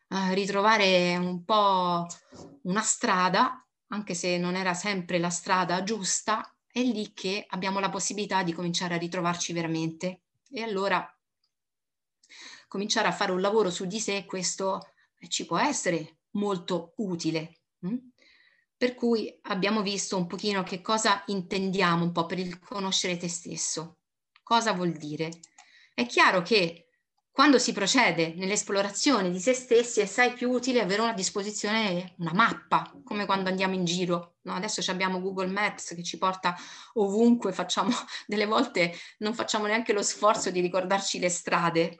[0.09, 2.05] eh, ritrovare un po'
[2.63, 7.89] una strada, anche se non era sempre la strada giusta, è lì che abbiamo la
[7.89, 10.23] possibilità di cominciare a ritrovarci veramente.
[10.51, 11.01] E allora
[12.67, 14.91] cominciare a fare un lavoro su di sé, questo
[15.29, 17.61] ci può essere molto utile.
[17.79, 17.95] Hm?
[18.75, 23.29] Per cui abbiamo visto un pochino che cosa intendiamo un po' per il conoscere te
[23.29, 23.99] stesso.
[24.43, 25.29] Cosa vuol dire?
[25.99, 26.87] È chiaro che
[27.29, 32.31] quando si procede nell'esplorazione di se stessi è assai più utile avere a disposizione una
[32.33, 34.37] mappa, come quando andiamo in giro.
[34.43, 34.53] No?
[34.53, 36.55] Adesso abbiamo Google Maps che ci porta
[36.93, 37.89] ovunque, facciamo,
[38.25, 41.99] delle volte non facciamo neanche lo sforzo di ricordarci le strade.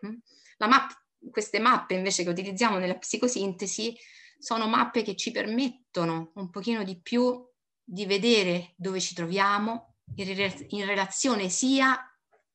[0.59, 0.91] Map,
[1.29, 3.97] queste mappe invece che utilizziamo nella psicosintesi
[4.37, 7.45] sono mappe che ci permettono un pochino di più
[7.83, 12.08] di vedere dove ci troviamo in, relazione sia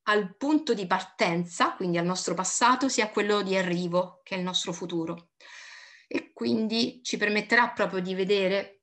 [0.04, 4.38] al punto di partenza, quindi al nostro passato, sia a quello di arrivo, che è
[4.38, 5.30] il nostro futuro.
[6.06, 8.82] E quindi ci permetterà proprio di vedere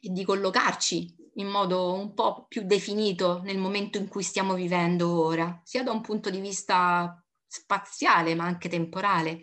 [0.00, 5.22] e di collocarci in modo un po' più definito nel momento in cui stiamo vivendo
[5.24, 9.40] ora, sia da un punto di vista spaziale ma anche temporale.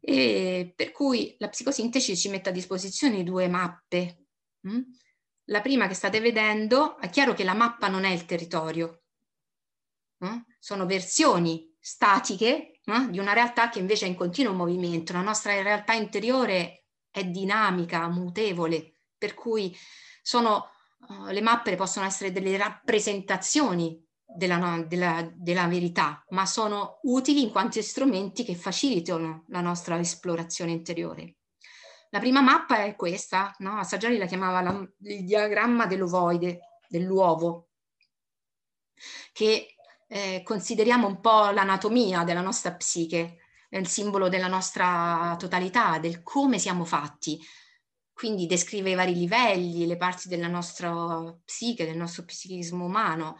[0.00, 4.26] E per cui la psicosintesi ci mette a disposizione due mappe.
[4.68, 4.80] Mm?
[5.46, 9.01] La prima che state vedendo, è chiaro che la mappa non è il territorio,
[10.24, 10.38] mm?
[10.58, 13.08] sono versioni statiche mm?
[13.08, 15.12] di una realtà che invece è in continuo movimento.
[15.12, 19.76] La nostra realtà interiore è dinamica, mutevole, per cui
[20.22, 20.70] sono,
[21.08, 27.50] uh, le mappe possono essere delle rappresentazioni della, della, della, verità, ma sono utili in
[27.50, 31.36] quanto strumenti che facilitano la nostra esplorazione interiore.
[32.10, 33.78] La prima mappa è questa, no?
[33.78, 37.68] Assaggiari la chiamava la, il diagramma dell'ovoide, dell'uovo,
[39.32, 39.74] che
[40.12, 43.38] eh, consideriamo un po' l'anatomia della nostra psiche,
[43.70, 47.40] il simbolo della nostra totalità, del come siamo fatti.
[48.12, 53.38] Quindi descrive i vari livelli, le parti della nostra psiche, del nostro psichismo umano,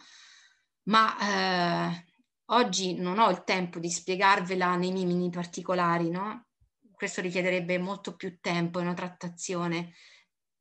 [0.84, 2.06] ma eh,
[2.46, 6.46] oggi non ho il tempo di spiegarvela nei minimi particolari, no?
[6.90, 9.92] Questo richiederebbe molto più tempo e una trattazione.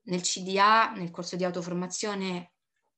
[0.08, 2.52] Nel CDA, nel corso di autoformazione,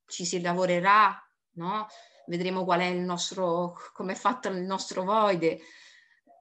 [0.08, 1.16] ci si lavorerà,
[1.58, 1.86] no?
[2.28, 5.60] Vedremo qual è il nostro, come è fatto il nostro voide.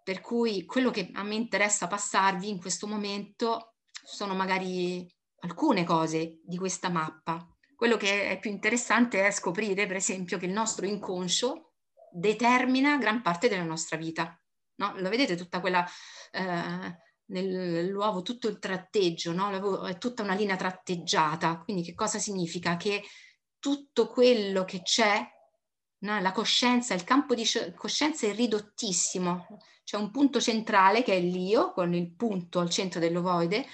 [0.04, 5.08] Per cui quello che a me interessa passarvi in questo momento sono magari
[5.40, 7.46] alcune cose di questa mappa,
[7.82, 11.72] quello che è più interessante è scoprire, per esempio, che il nostro inconscio
[12.12, 14.40] determina gran parte della nostra vita.
[14.76, 14.92] No?
[14.98, 15.84] Lo vedete tutta quella...
[16.30, 16.96] Eh,
[17.32, 19.84] nell'uovo tutto il tratteggio, no?
[19.84, 21.58] è tutta una linea tratteggiata.
[21.58, 22.76] Quindi che cosa significa?
[22.76, 23.02] Che
[23.58, 25.20] tutto quello che c'è,
[26.02, 26.20] no?
[26.20, 29.46] la coscienza, il campo di coscienza è ridottissimo.
[29.84, 33.66] C'è un punto centrale che è l'io, con il punto al centro dell'ovoide,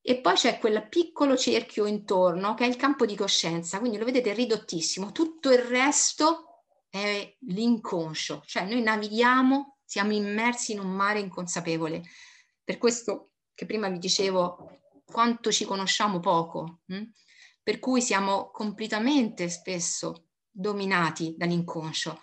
[0.00, 4.04] e poi c'è quel piccolo cerchio intorno che è il campo di coscienza, quindi lo
[4.04, 11.20] vedete ridottissimo, tutto il resto è l'inconscio, cioè noi navighiamo, siamo immersi in un mare
[11.20, 12.02] inconsapevole.
[12.64, 17.02] Per questo che prima vi dicevo quanto ci conosciamo poco, hm?
[17.62, 22.20] per cui siamo completamente spesso dominati dall'inconscio.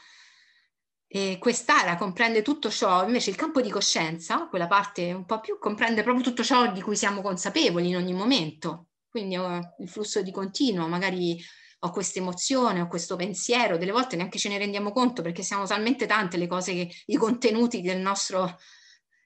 [1.12, 5.58] E quest'area comprende tutto ciò, invece il campo di coscienza, quella parte un po' più,
[5.58, 8.90] comprende proprio tutto ciò di cui siamo consapevoli in ogni momento.
[9.10, 11.44] Quindi ho il flusso di continuo, magari
[11.80, 15.66] ho questa emozione, ho questo pensiero, delle volte neanche ce ne rendiamo conto perché siamo
[15.66, 18.60] talmente tante le cose, che, i contenuti del nostro,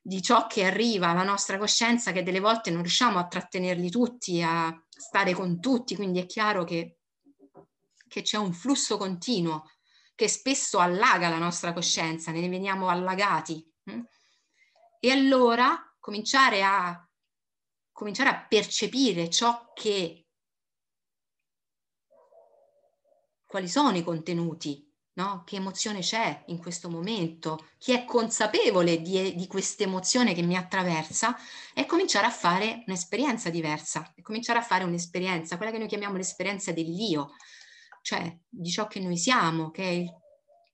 [0.01, 4.41] di ciò che arriva alla nostra coscienza che delle volte non riusciamo a trattenerli tutti,
[4.41, 6.99] a stare con tutti, quindi è chiaro che,
[8.13, 9.67] che c'è un flusso continuo
[10.13, 13.67] che spesso allaga la nostra coscienza, ne veniamo allagati.
[13.86, 14.02] Hm?
[14.99, 17.10] E allora cominciare a,
[17.91, 20.28] cominciare a percepire ciò che,
[23.47, 25.41] quali sono i contenuti, no?
[25.43, 30.56] che emozione c'è in questo momento, chi è consapevole di, di questa emozione che mi
[30.56, 31.36] attraversa,
[31.73, 36.71] e cominciare a fare un'esperienza diversa, cominciare a fare un'esperienza, quella che noi chiamiamo l'esperienza
[36.71, 37.32] dell'io,
[38.03, 40.05] cioè di ciò che noi siamo, che è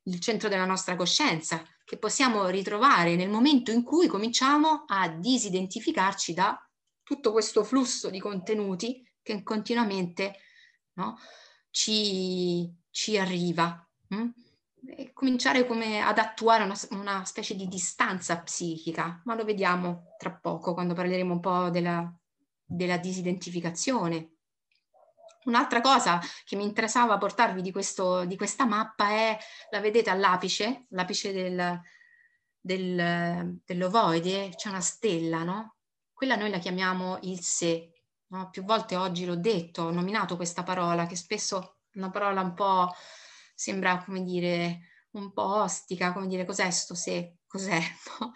[0.04, 6.34] il, centro della nostra coscienza, che possiamo ritrovare nel momento in cui cominciamo a disidentificarci
[6.34, 6.60] da
[7.04, 10.40] tutto questo flusso di contenuti che continuamente
[10.94, 11.18] no,
[11.70, 13.88] ci, ci, arriva.
[14.08, 14.30] Hm?
[14.98, 15.66] E cominciare
[16.02, 21.34] ad attuare una, una, specie di distanza psichica, ma lo vediamo tra poco quando parleremo
[21.34, 22.12] un po' della,
[22.66, 24.39] della disidentificazione
[25.46, 29.38] Un'altra cosa che mi interessava portarvi di, questo, di questa mappa è,
[29.70, 31.82] la vedete all'apice, l'apice del,
[32.60, 35.76] del, dell'ovoide, c'è una stella, no?
[36.14, 37.94] Quella noi la chiamiamo il sé.
[38.28, 38.50] No?
[38.50, 42.54] Più volte oggi l'ho detto, ho nominato questa parola, che spesso è una parola un
[42.54, 42.94] po'
[43.60, 44.80] sembra, come dire,
[45.12, 47.40] un po' ostica, come dire, cos'è sto sé?
[47.46, 47.80] Cos'è?
[48.20, 48.34] No?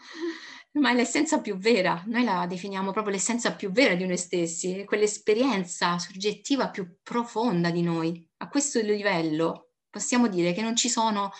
[0.74, 4.84] Ma è l'essenza più vera, noi la definiamo proprio l'essenza più vera di noi stessi,
[4.86, 8.28] quell'esperienza soggettiva più profonda di noi.
[8.38, 11.32] A questo livello possiamo dire che non ci sono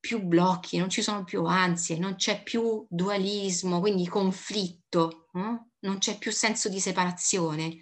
[0.00, 5.72] più blocchi, non ci sono più ansie, non c'è più dualismo, quindi conflitto, no?
[5.80, 7.76] non c'è più senso di separazione.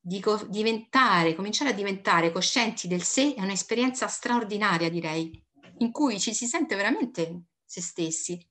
[0.00, 5.30] Dico, diventare, cominciare a diventare coscienti del sé è un'esperienza straordinaria, direi,
[5.78, 8.50] in cui ci si sente veramente se stessi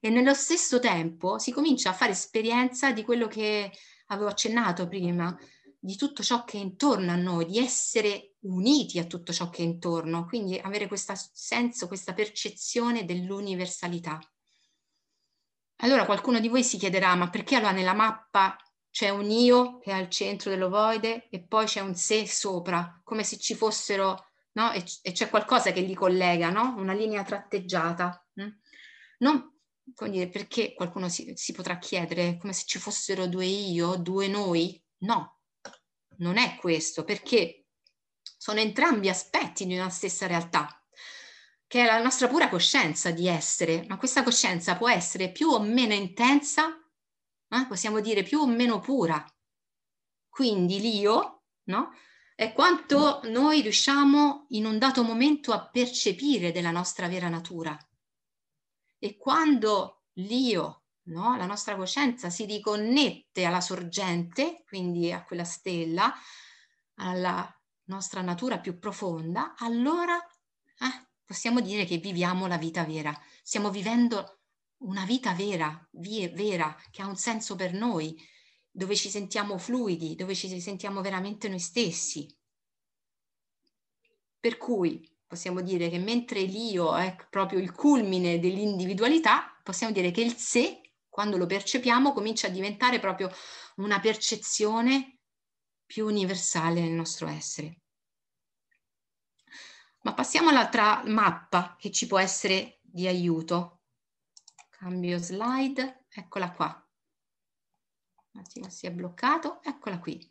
[0.00, 3.70] e nello stesso tempo si comincia a fare esperienza di quello che
[4.06, 5.38] avevo accennato prima,
[5.78, 9.62] di tutto ciò che è intorno a noi, di essere uniti a tutto ciò che
[9.62, 14.18] è intorno, quindi avere questo senso, questa percezione dell'universalità.
[15.82, 18.56] Allora qualcuno di voi si chiederà, ma perché allora nella mappa
[18.90, 23.22] c'è un io che è al centro dell'ovoide e poi c'è un sé sopra, come
[23.22, 24.72] se ci fossero, no?
[24.72, 26.74] E, c'è qualcosa che li collega, no?
[26.76, 28.26] Una linea tratteggiata.
[28.34, 28.48] Hm?
[29.18, 29.49] Non,
[30.08, 34.82] dire, perché qualcuno si, si potrà chiedere come se ci fossero due io, due noi?
[34.98, 35.40] No,
[36.18, 37.66] non è questo, perché
[38.36, 40.80] sono entrambi aspetti di una stessa realtà
[41.70, 45.60] che è la nostra pura coscienza di essere, ma questa coscienza può essere più o
[45.60, 46.66] meno intensa,
[47.48, 47.66] eh?
[47.68, 49.24] possiamo dire più o meno pura.
[50.28, 51.90] Quindi l'io, no?
[52.34, 57.78] È quanto noi riusciamo in un dato momento a percepire della nostra vera natura.
[59.02, 61.34] E quando l'io, no?
[61.38, 66.12] la nostra coscienza, si riconnette alla sorgente, quindi a quella stella,
[66.96, 67.50] alla
[67.84, 73.18] nostra natura più profonda, allora eh, possiamo dire che viviamo la vita vera.
[73.42, 74.40] Stiamo vivendo
[74.82, 78.14] una vita vera, vera, che ha un senso per noi,
[78.70, 82.28] dove ci sentiamo fluidi, dove ci sentiamo veramente noi stessi.
[84.38, 90.22] Per cui possiamo dire che mentre l'io è proprio il culmine dell'individualità, possiamo dire che
[90.22, 93.30] il sé, quando lo percepiamo, comincia a diventare proprio
[93.76, 95.20] una percezione
[95.86, 97.82] più universale nel nostro essere.
[100.00, 103.82] Ma passiamo all'altra mappa che ci può essere di aiuto.
[104.68, 106.88] Cambio slide, eccola qua.
[108.32, 110.28] Un attimo si è bloccato, eccola qui.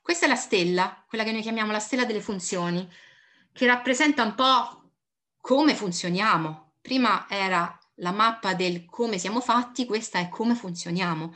[0.00, 2.88] Questa è la stella, quella che noi chiamiamo la stella delle funzioni,
[3.52, 4.90] che rappresenta un po'
[5.40, 6.74] come funzioniamo.
[6.80, 11.32] Prima era la mappa del come siamo fatti, questa è come funzioniamo.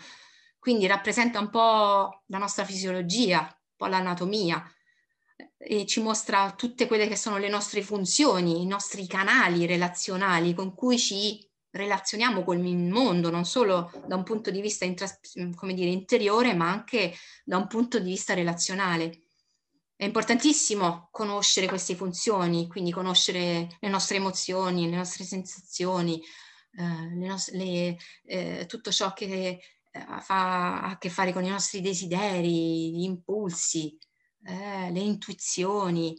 [0.58, 4.64] Quindi rappresenta un po' la nostra fisiologia, un po' l'anatomia,
[5.58, 10.74] e ci mostra tutte quelle che sono le nostre funzioni, i nostri canali relazionali con
[10.74, 16.54] cui ci relazioniamo con il mondo, non solo da un punto di vista dire, interiore,
[16.54, 17.14] ma anche
[17.44, 19.25] da un punto di vista relazionale.
[19.98, 26.20] È importantissimo conoscere queste funzioni, quindi conoscere le nostre emozioni, le nostre sensazioni,
[26.72, 29.58] eh, le nos- le, eh, tutto ciò che
[29.90, 33.96] eh, fa, ha a che fare con i nostri desideri, gli impulsi,
[34.44, 36.14] eh, le intuizioni,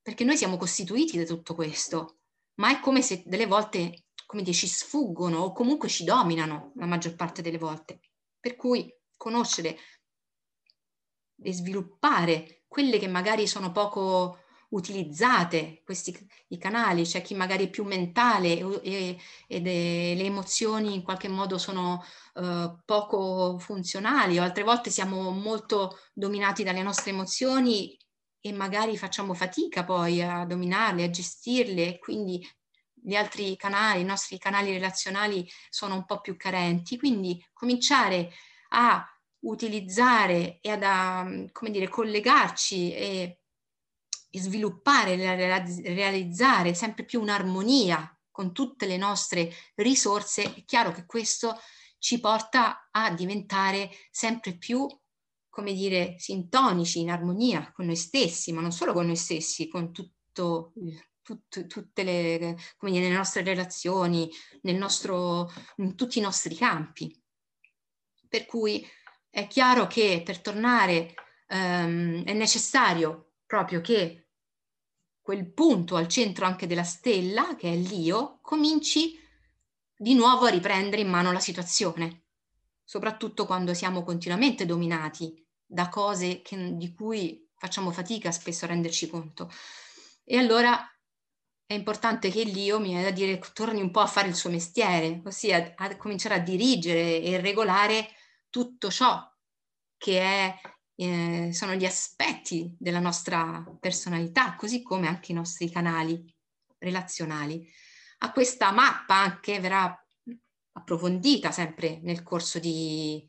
[0.00, 2.20] perché noi siamo costituiti da tutto questo,
[2.54, 6.86] ma è come se delle volte, come dire, ci sfuggono o comunque ci dominano la
[6.86, 8.00] maggior parte delle volte.
[8.40, 9.76] Per cui conoscere
[11.42, 16.12] e sviluppare quelle che magari sono poco utilizzate, questi
[16.48, 19.16] i canali, c'è chi magari è più mentale e,
[19.46, 22.04] ed è, le emozioni in qualche modo sono
[22.34, 27.96] uh, poco funzionali o altre volte siamo molto dominati dalle nostre emozioni
[28.40, 32.44] e magari facciamo fatica poi a dominarle, a gestirle e quindi
[32.92, 38.32] gli altri canali, i nostri canali relazionali sono un po' più carenti, quindi cominciare
[38.70, 39.13] a
[39.44, 43.38] utilizzare e ad, a, come dire, collegarci e
[44.30, 51.56] sviluppare, realizzare sempre più un'armonia con tutte le nostre risorse, è chiaro che questo
[51.98, 54.86] ci porta a diventare sempre più,
[55.48, 59.92] come dire, sintonici, in armonia con noi stessi, ma non solo con noi stessi, con
[59.92, 60.72] tutto,
[61.22, 64.28] tut, tutte le, come dire, le nostre relazioni,
[64.62, 67.16] nel nostro, in tutti i nostri campi.
[68.28, 68.84] Per cui
[69.34, 71.12] è chiaro che per tornare
[71.48, 74.28] um, è necessario proprio che
[75.20, 79.18] quel punto al centro anche della stella, che è l'io, cominci
[79.96, 82.26] di nuovo a riprendere in mano la situazione,
[82.84, 89.08] soprattutto quando siamo continuamente dominati da cose che, di cui facciamo fatica spesso a renderci
[89.08, 89.50] conto.
[90.22, 90.78] E allora
[91.66, 94.50] è importante che l'io, mi viene da dire, torni un po' a fare il suo
[94.50, 98.10] mestiere, ossia a cominciare a dirigere e regolare
[98.54, 99.20] tutto ciò
[99.96, 100.60] che è
[100.94, 106.24] eh, sono gli aspetti della nostra personalità, così come anche i nostri canali
[106.78, 107.68] relazionali.
[108.18, 109.92] A questa mappa anche verrà
[110.74, 113.26] approfondita sempre nel corso di,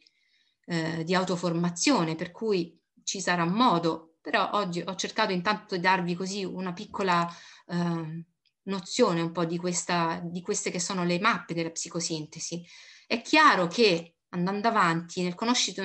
[0.66, 6.14] eh, di autoformazione, per cui ci sarà modo, però oggi ho cercato intanto di darvi
[6.14, 7.28] così una piccola
[7.66, 8.26] eh,
[8.62, 12.64] nozione un po' di, questa, di queste che sono le mappe della psicosintesi.
[13.08, 15.36] È chiaro che andando avanti nel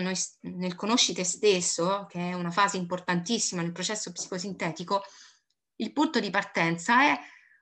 [0.03, 5.03] noi, nel conosci te stesso, che è una fase importantissima nel processo psicosintetico,
[5.77, 7.19] il punto di partenza è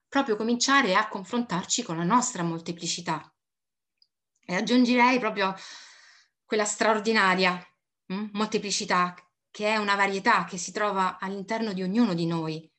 [0.09, 3.33] proprio cominciare a confrontarci con la nostra molteplicità.
[4.45, 5.55] E aggiungerei proprio
[6.45, 7.63] quella straordinaria
[8.07, 9.15] hm, molteplicità
[9.51, 12.71] che è una varietà che si trova all'interno di ognuno di noi,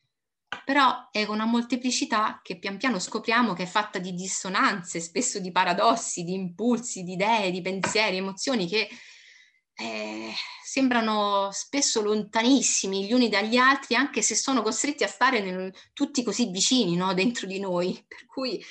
[0.65, 5.51] però è una molteplicità che pian piano scopriamo che è fatta di dissonanze, spesso di
[5.51, 8.89] paradossi, di impulsi, di idee, di pensieri, emozioni che
[9.75, 10.33] eh,
[10.63, 16.23] sembrano spesso lontanissimi gli uni dagli altri, anche se sono costretti a stare nel, tutti
[16.23, 17.13] così vicini no?
[17.13, 17.93] dentro di noi.
[18.07, 18.65] Per cui eh,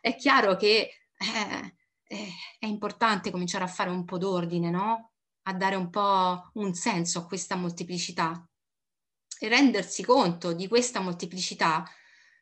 [0.00, 5.12] è chiaro che eh, eh, è importante cominciare a fare un po' d'ordine, no?
[5.42, 8.47] a dare un po' un senso a questa molteplicità
[9.46, 11.84] rendersi conto di questa molteplicità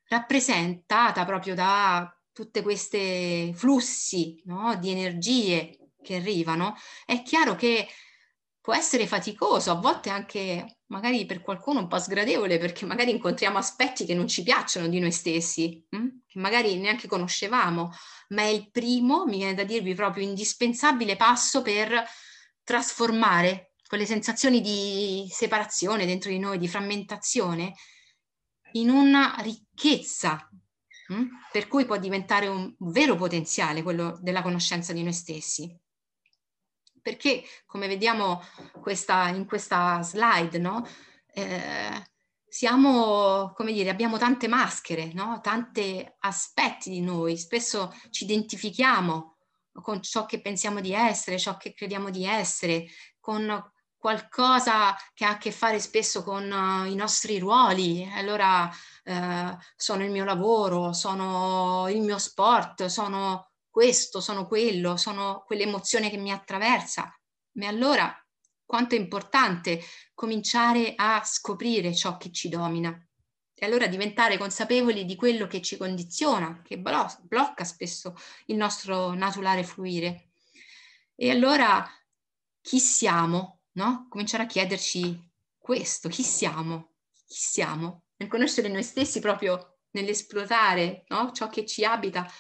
[0.09, 4.74] rappresentata proprio da tutte queste flussi no?
[4.76, 7.88] di energie che arrivano, è chiaro che
[8.61, 13.59] può essere faticoso, a volte anche magari per qualcuno un po' sgradevole, perché magari incontriamo
[13.59, 16.07] aspetti che non ci piacciono di noi stessi, hm?
[16.26, 17.92] che magari neanche conoscevamo,
[18.30, 22.05] ma è il primo, mi viene da dirvi proprio indispensabile passo per
[22.62, 27.74] trasformare quelle sensazioni di separazione dentro di noi, di frammentazione,
[28.72, 30.49] in una ricchezza,
[31.09, 31.24] hm?
[31.53, 35.74] per cui può diventare un vero potenziale quello della conoscenza di noi stessi.
[37.01, 38.43] Perché, come vediamo
[38.80, 40.84] questa, in questa slide, no?
[41.28, 42.05] Eh,
[42.49, 45.41] siamo, come dire, abbiamo tante maschere, no?
[45.43, 49.37] tanti aspetti di noi, spesso ci identifichiamo
[49.82, 52.87] con ciò che pensiamo di essere, ciò che crediamo di essere,
[53.20, 53.62] con
[54.07, 58.09] qualcosa che ha a che fare spesso con uh, i nostri ruoli.
[58.14, 58.70] Allora
[59.04, 66.09] uh, sono il mio lavoro, sono il mio sport, sono questo, sono quello, sono quell'emozione
[66.09, 67.12] che mi attraversa.
[67.54, 68.16] Ma allora
[68.64, 69.82] quanto è importante
[70.14, 72.96] cominciare a scoprire ciò che ci domina
[73.54, 78.14] e allora diventare consapevoli di quello che ci condiziona, che blocca spesso
[78.46, 80.28] il nostro naturale fluire.
[81.16, 81.84] E allora
[82.61, 83.55] chi siamo?
[83.77, 84.07] No?
[84.09, 85.18] Cominciare a chiederci
[85.59, 86.95] questo, chi siamo?
[87.27, 88.05] Chi siamo?
[88.16, 91.33] Nel conoscere noi stessi proprio nell'esplorare no?
[91.33, 92.31] ciò che ci abita,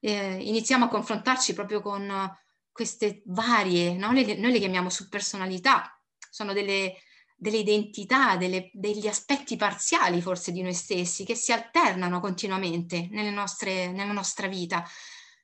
[0.00, 2.34] eh, iniziamo a confrontarci proprio con
[2.72, 4.12] queste varie, no?
[4.12, 6.00] le, noi le chiamiamo subpersonalità,
[6.30, 6.96] sono delle,
[7.36, 13.30] delle identità, delle, degli aspetti parziali forse di noi stessi che si alternano continuamente nelle
[13.30, 14.86] nostre, nella nostra vita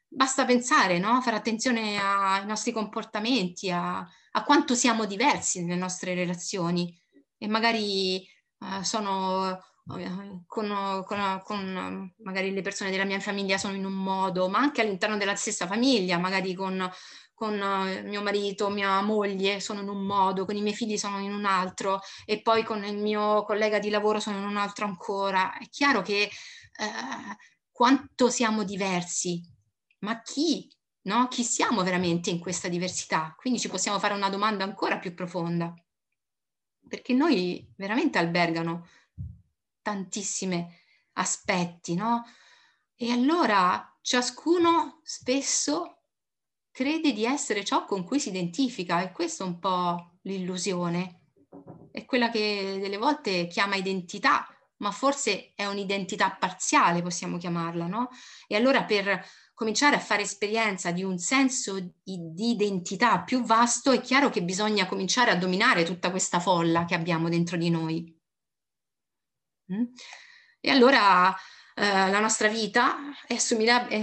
[0.08, 1.20] basta pensare, no?
[1.20, 6.98] fare attenzione ai nostri comportamenti, a, a, quanto siamo diversi nelle nostre relazioni
[7.38, 8.26] e magari
[8.58, 13.92] uh, sono uh, con, con, con, magari le persone della mia famiglia sono in un
[13.92, 16.88] modo, ma anche all'interno della stessa famiglia, magari con,
[17.34, 21.18] con uh, mio marito, mia moglie sono in un modo, con i miei figli sono
[21.20, 24.86] in un altro e poi con il mio collega di lavoro sono in un altro
[24.86, 25.58] ancora.
[25.58, 26.30] È chiaro che
[27.70, 29.42] quanto siamo diversi
[30.00, 30.70] ma chi?
[31.02, 31.28] No?
[31.28, 33.34] Chi siamo veramente in questa diversità?
[33.36, 35.72] Quindi ci possiamo fare una domanda ancora più profonda,
[36.88, 38.88] perché noi veramente albergano
[39.82, 40.66] tantissimi
[41.12, 42.24] aspetti, no?
[42.94, 46.02] E allora ciascuno spesso
[46.70, 51.20] crede di essere ciò con cui si identifica e questa è un po' l'illusione.
[51.90, 54.46] È quella che delle volte chiama identità,
[54.78, 58.10] ma forse è un'identità parziale, possiamo chiamarla, no?
[58.46, 59.24] E allora per
[59.56, 64.86] cominciare a fare esperienza di un senso di identità più vasto, è chiaro che bisogna
[64.86, 68.20] cominciare a dominare tutta questa folla che abbiamo dentro di noi.
[69.72, 69.84] Mm?
[70.60, 71.34] E allora
[71.74, 72.96] eh, la nostra vita
[73.26, 73.34] è,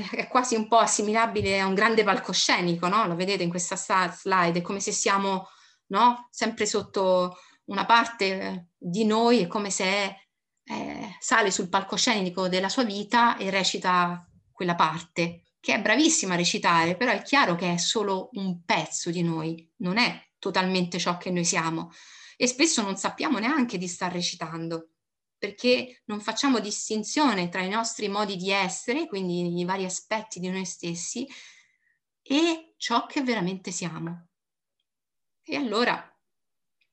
[0.10, 3.06] è, quasi un po' assimilabile a un grande palcoscenico, no?
[3.06, 5.48] Lo vedete in questa slide, è come se siamo
[5.90, 6.30] no?
[6.32, 10.16] sempre sotto una parte di noi, è come se
[10.64, 16.38] eh, sale sul palcoscenico della sua vita e recita quella parte che è bravissima a
[16.38, 21.18] recitare, però è chiaro che è solo un pezzo di noi, non è totalmente ciò
[21.18, 21.92] che noi siamo
[22.38, 24.90] e spesso non sappiamo neanche di star recitando
[25.44, 30.48] perché non facciamo distinzione tra i nostri modi di essere, quindi i vari aspetti di
[30.50, 31.28] noi stessi,
[32.22, 34.28] e ciò che veramente siamo.
[35.44, 36.18] E allora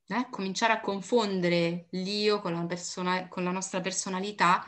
[0.08, 4.66] eh, cominciare a confondere l'io con la, persona, con la nostra personalità,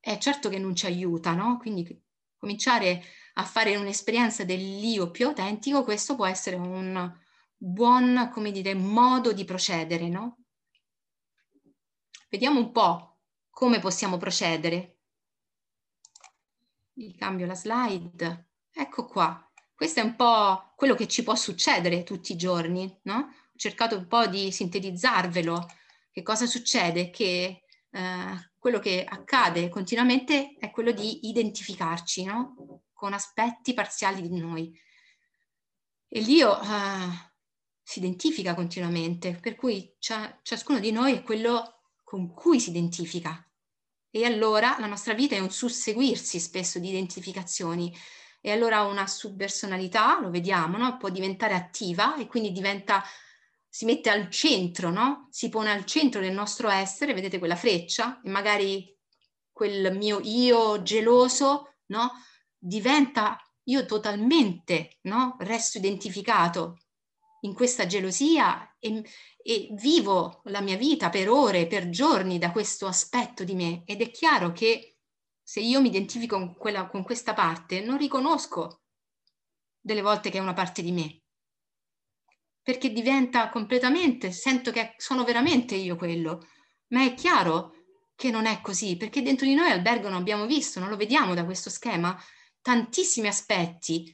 [0.00, 1.58] è certo che non ci aiuta, no?
[1.58, 2.05] Quindi
[2.38, 3.02] cominciare
[3.34, 7.12] a fare un'esperienza dell'io più autentico, questo può essere un
[7.56, 10.38] buon, come dire, modo di procedere, no?
[12.28, 13.20] Vediamo un po'
[13.50, 14.98] come possiamo procedere.
[16.92, 18.50] Vi cambio la slide.
[18.72, 19.40] Ecco qua.
[19.74, 23.16] Questo è un po' quello che ci può succedere tutti i giorni, no?
[23.16, 25.66] Ho cercato un po' di sintetizzarvelo.
[26.10, 27.10] Che cosa succede?
[27.10, 32.82] Che eh, quello che accade continuamente è quello di identificarci no?
[32.92, 34.76] con aspetti parziali di noi.
[36.08, 36.66] E l'io eh,
[37.80, 43.48] si identifica continuamente, per cui ciascuno di noi è quello con cui si identifica.
[44.10, 47.96] E allora la nostra vita è un susseguirsi spesso di identificazioni.
[48.40, 50.96] E allora una subpersonalità, lo vediamo, no?
[50.96, 53.04] può diventare attiva e quindi diventa,
[53.76, 55.28] si mette al centro, no?
[55.30, 58.96] si pone al centro del nostro essere, vedete quella freccia, e magari
[59.52, 62.10] quel mio io geloso no?
[62.56, 65.36] diventa io totalmente no?
[65.40, 66.78] resto identificato
[67.40, 69.04] in questa gelosia e,
[69.42, 74.00] e, vivo la mia vita per ore, per giorni da questo aspetto di me ed
[74.00, 75.00] è chiaro che
[75.42, 78.84] se io mi identifico con, quella, con questa parte non riconosco
[79.78, 81.20] delle volte che è una parte di me
[82.66, 86.48] perché diventa completamente, sento che sono veramente io quello,
[86.88, 87.74] ma è chiaro
[88.16, 91.44] che non è così, perché dentro di noi albergano, abbiamo visto, non lo vediamo da
[91.44, 92.20] questo schema,
[92.60, 94.12] tantissimi aspetti.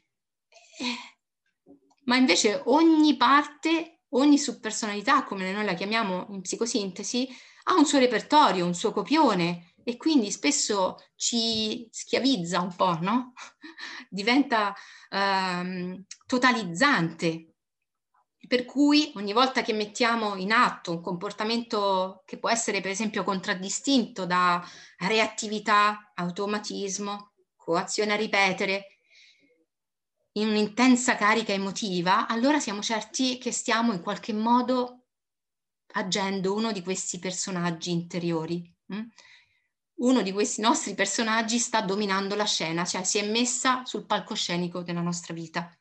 [0.79, 1.75] Eh,
[2.05, 7.27] ma invece ogni parte, ogni subpersonalità, come noi la chiamiamo in psicosintesi,
[7.65, 13.33] ha un suo repertorio, un suo copione e quindi spesso ci schiavizza un po', no?
[14.11, 14.75] Diventa
[15.09, 17.47] ehm, totalizzante
[18.53, 23.25] per cui ogni volta che mettiamo in atto un comportamento che può essere per esempio
[23.25, 24.63] contraddistinto da
[24.99, 28.99] reattività, automatismo, coazione a ripetere,
[30.33, 35.07] in un'intensa carica emotiva, allora siamo certi che stiamo in qualche modo
[35.95, 38.71] agendo uno di questi personaggi interiori.
[38.89, 39.01] Hm?
[40.01, 44.83] Uno di questi nostri personaggi sta dominando la scena, cioè si è messa sul palcoscenico
[44.83, 45.75] della nostra vita.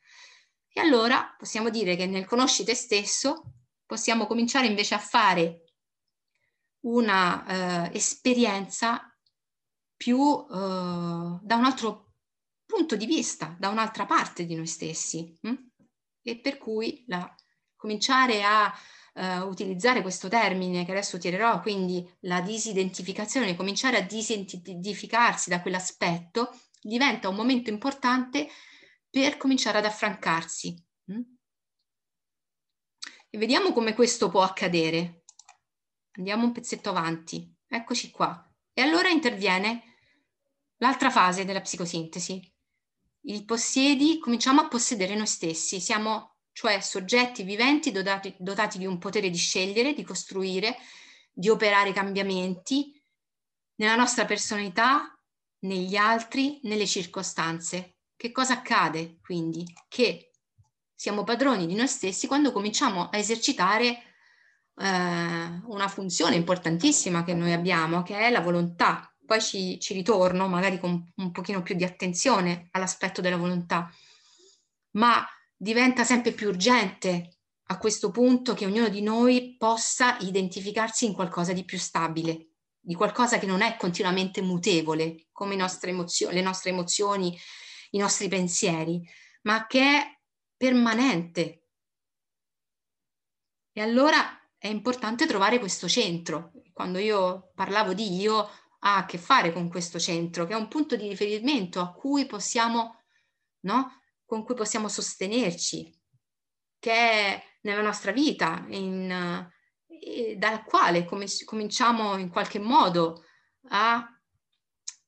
[0.73, 3.53] E allora possiamo dire che nel conosci te stesso
[3.85, 5.63] possiamo cominciare invece a fare
[6.81, 9.13] una eh, esperienza
[9.95, 12.13] più eh, da un altro
[12.65, 15.37] punto di vista, da un'altra parte di noi stessi.
[15.41, 15.53] Hm?
[16.23, 17.35] E per cui la,
[17.75, 18.71] cominciare a
[19.13, 26.55] uh, utilizzare questo termine che adesso tirerò, quindi la disidentificazione, cominciare a disidentificarsi da quell'aspetto,
[26.79, 28.47] diventa un momento importante
[29.11, 30.83] per cominciare ad affrancarsi.
[31.11, 31.21] Mm?
[33.29, 35.25] E vediamo come questo può accadere.
[36.13, 37.53] Andiamo un pezzetto avanti.
[37.67, 38.49] Eccoci qua.
[38.73, 39.97] E allora interviene
[40.77, 42.51] l'altra fase della psicosintesi.
[43.25, 45.79] Il possiedi, cominciamo a possedere noi stessi.
[45.79, 50.77] Siamo cioè soggetti viventi dotati, dotati di un potere di scegliere, di costruire,
[51.31, 53.01] di operare cambiamenti
[53.75, 55.17] nella nostra personalità,
[55.59, 57.97] negli altri, nelle circostanze.
[58.21, 59.65] Che cosa accade quindi?
[59.87, 60.33] Che
[60.93, 63.87] siamo padroni di noi stessi quando cominciamo a esercitare
[64.75, 69.11] eh, una funzione importantissima che noi abbiamo, che è la volontà.
[69.25, 73.91] Poi ci, ci ritorno magari con un pochino più di attenzione all'aspetto della volontà,
[74.97, 81.13] ma diventa sempre più urgente a questo punto che ognuno di noi possa identificarsi in
[81.13, 82.49] qualcosa di più stabile,
[82.79, 87.35] di qualcosa che non è continuamente mutevole, come nostre emozio- le nostre emozioni
[87.91, 89.01] i nostri pensieri,
[89.43, 90.19] ma che è
[90.55, 91.65] permanente.
[93.71, 96.51] E allora è importante trovare questo centro.
[96.73, 98.49] Quando io parlavo di io,
[98.83, 102.25] ha a che fare con questo centro, che è un punto di riferimento a cui
[102.25, 103.03] possiamo,
[103.61, 104.01] no?
[104.25, 105.99] con cui possiamo sostenerci,
[106.79, 109.47] che è nella nostra vita, in,
[110.37, 113.23] dal quale com- cominciamo in qualche modo
[113.69, 114.07] a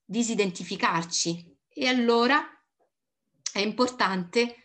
[0.03, 1.57] disidentificarci.
[1.67, 2.52] E allora
[3.53, 4.55] è importante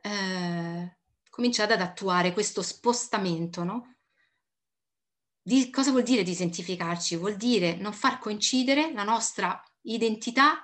[0.00, 0.96] eh,
[1.28, 3.96] cominciare ad attuare questo spostamento, no?
[5.42, 7.16] Di, cosa vuol dire disidentificarci?
[7.16, 10.60] Vuol dire non far coincidere la nostra identità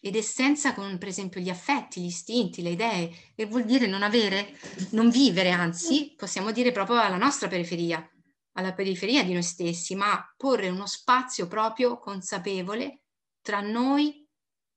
[0.00, 4.02] ed essenza con per esempio gli affetti, gli istinti, le idee e vuol dire non
[4.02, 4.56] avere,
[4.90, 8.08] non vivere, anzi possiamo dire proprio alla nostra periferia,
[8.52, 13.02] alla periferia di noi stessi, ma porre uno spazio proprio consapevole
[13.40, 14.26] tra noi,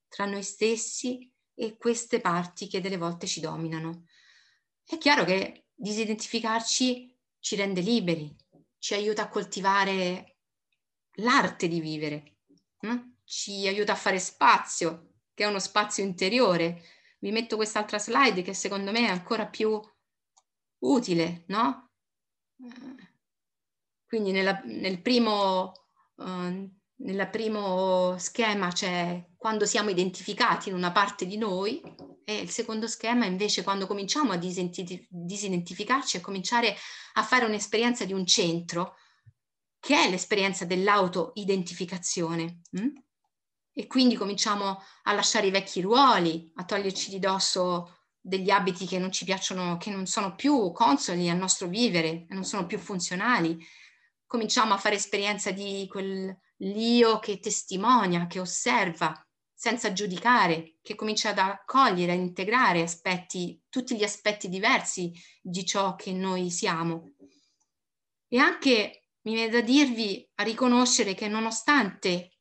[0.08, 1.32] tra noi stessi
[1.62, 4.06] e queste parti che delle volte ci dominano.
[4.82, 8.34] È chiaro che disidentificarci ci rende liberi,
[8.78, 10.38] ci aiuta a coltivare
[11.16, 12.38] l'arte di vivere,
[12.80, 13.18] no?
[13.26, 16.82] ci aiuta a fare spazio, che è uno spazio interiore.
[17.20, 19.82] Vi metto quest'altra slide che secondo me è ancora più
[20.80, 21.92] utile, no?
[24.06, 25.74] Quindi nella, nel primo,
[26.16, 31.82] uh, nel primo schema c'è quando siamo identificati in una parte di noi
[32.26, 36.76] e il secondo schema invece quando cominciamo a disidentificarci e cominciare
[37.14, 38.96] a fare un'esperienza di un centro
[39.80, 42.62] che è l'esperienza dell'auto-identificazione.
[42.72, 42.88] Hm?
[43.72, 49.00] E quindi cominciamo a lasciare i vecchi ruoli, a toglierci di dosso degli abiti che
[49.00, 53.58] non ci piacciono, che non sono più consoli al nostro vivere, non sono più funzionali.
[54.26, 55.88] Cominciamo a fare esperienza di
[56.60, 59.16] quell'io che testimonia, che osserva,
[59.54, 65.96] senza giudicare, che comincia ad accogliere, a integrare aspetti, tutti gli aspetti diversi di ciò
[65.96, 67.14] che noi siamo.
[68.28, 72.40] E anche mi viene da dirvi a riconoscere che nonostante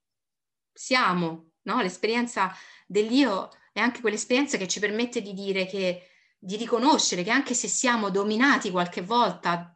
[0.72, 2.52] siamo, no, l'esperienza
[2.86, 6.08] dell'io è anche quell'esperienza che ci permette di dire che,
[6.38, 9.74] di riconoscere che anche se siamo dominati qualche volta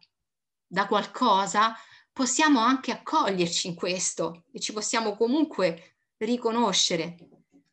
[0.66, 1.76] da qualcosa,
[2.12, 7.16] possiamo anche accoglierci in questo e ci possiamo comunque riconoscere,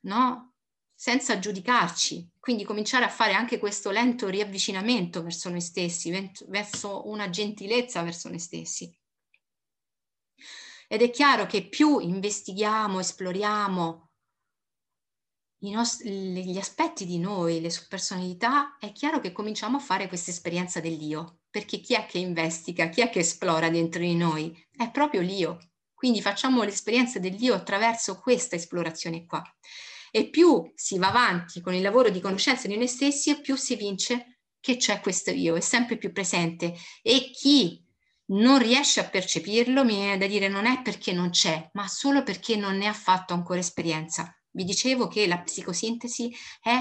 [0.01, 0.53] no?
[0.93, 2.31] Senza giudicarci.
[2.39, 8.29] Quindi cominciare a fare anche questo lento riavvicinamento verso noi stessi, verso una gentilezza verso
[8.29, 8.93] noi stessi.
[10.87, 14.09] Ed è chiaro che più investighiamo, esploriamo
[15.67, 20.79] nostri, gli aspetti di noi, le subpersonalità, è chiaro che cominciamo a fare questa esperienza
[20.79, 24.55] dell'io, perché chi è che investiga, chi è che esplora dentro di noi?
[24.75, 25.57] È proprio l'io.
[25.93, 29.43] Quindi facciamo l'esperienza dell'io attraverso questa esplorazione qua.
[30.11, 33.75] E più si va avanti con il lavoro di conoscenza di noi stessi, più si
[33.75, 36.73] vince che c'è questo io, è sempre più presente.
[37.01, 37.85] E chi
[38.27, 42.23] non riesce a percepirlo, mi viene da dire non è perché non c'è, ma solo
[42.23, 44.33] perché non ne ha fatto ancora esperienza.
[44.51, 46.79] Vi dicevo che la psicosintesi è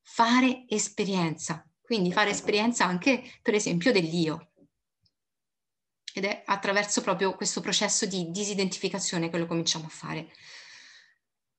[0.00, 4.48] fare esperienza, quindi fare esperienza anche, per esempio, dell'io
[6.16, 10.28] ed è attraverso proprio questo processo di disidentificazione che lo cominciamo a fare.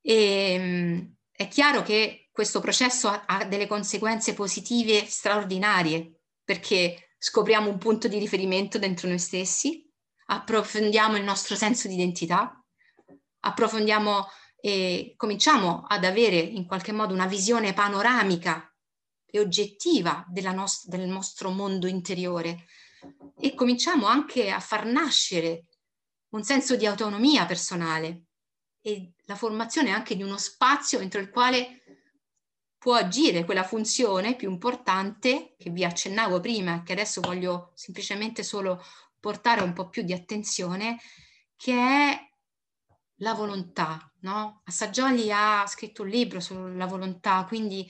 [0.01, 7.69] E, ehm, è chiaro che questo processo ha, ha delle conseguenze positive straordinarie perché scopriamo
[7.69, 9.91] un punto di riferimento dentro noi stessi,
[10.27, 12.63] approfondiamo il nostro senso di identità,
[13.41, 14.27] approfondiamo
[14.61, 18.74] e cominciamo ad avere in qualche modo una visione panoramica
[19.35, 22.67] e oggettiva nost- del nostro mondo interiore,
[23.37, 25.67] e cominciamo anche a far nascere
[26.29, 28.27] un senso di autonomia personale
[28.81, 31.83] e la formazione anche di uno spazio entro il quale
[32.77, 38.81] può agire quella funzione più importante che vi accennavo prima, che adesso voglio semplicemente solo
[39.19, 40.99] portare un po' più di attenzione,
[41.57, 42.29] che è
[43.19, 44.09] la volontà.
[44.21, 44.61] No?
[44.65, 47.89] Assaggioli ha scritto un libro sulla volontà, quindi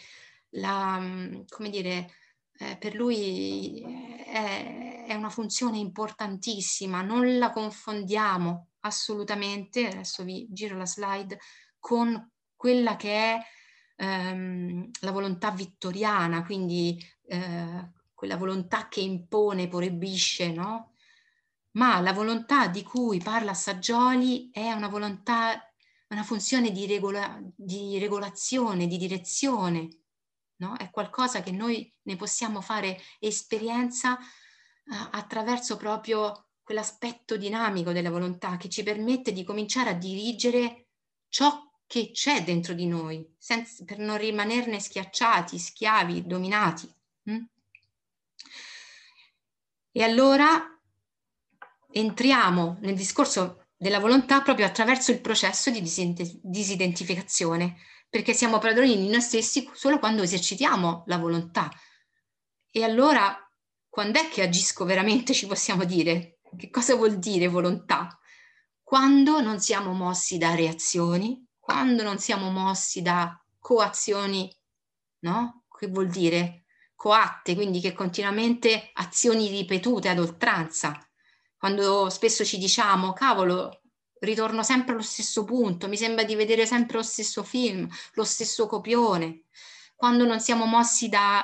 [0.56, 1.02] la,
[1.50, 2.12] come dire,
[2.58, 3.82] eh, per lui
[4.26, 11.40] è, è, una funzione importantissima, non la confondiamo assolutamente, adesso vi giro la slide,
[11.80, 13.40] con quella che è
[13.98, 16.98] ehm, la volontà vittoriana, quindi
[17.28, 20.94] eh, quella volontà che impone, proibisce, no?
[21.72, 25.62] Ma la volontà di cui parla Saggioli è una volontà,
[26.08, 30.05] una funzione di, regola, di regolazione, di direzione,
[30.58, 30.76] no?
[30.78, 38.58] È qualcosa che noi ne possiamo fare esperienza uh, attraverso proprio quell'aspetto dinamico della volontà
[38.58, 40.88] che ci permette di cominciare a dirigere
[41.30, 46.92] ciò che c'è dentro di noi, senza, per non rimanerne schiacciati, schiavi, dominati.
[47.30, 47.44] Mm?
[49.92, 50.76] E allora
[51.92, 55.82] entriamo nel discorso della volontà proprio attraverso il processo di
[56.42, 57.78] disidentificazione,
[58.16, 61.70] perché siamo padroni di noi stessi solo quando esercitiamo la volontà.
[62.72, 63.38] E allora,
[63.90, 66.40] quando è che agisco veramente, ci possiamo dire?
[66.58, 68.18] Che cosa vuol dire volontà?
[68.82, 74.50] Quando non siamo mossi da reazioni, quando non siamo mossi da coazioni,
[75.24, 75.66] no?
[75.78, 76.64] Che vuol dire?
[76.96, 80.98] Coatte, quindi che continuamente azioni ripetute ad oltranza.
[81.58, 83.82] Quando spesso ci diciamo, cavolo,
[84.20, 88.68] ritorno sempre allo stesso punto, mi sembra di vedere sempre lo stesso film, lo stesso
[88.68, 89.44] copione.
[89.96, 91.44] Quando non siamo mossi dai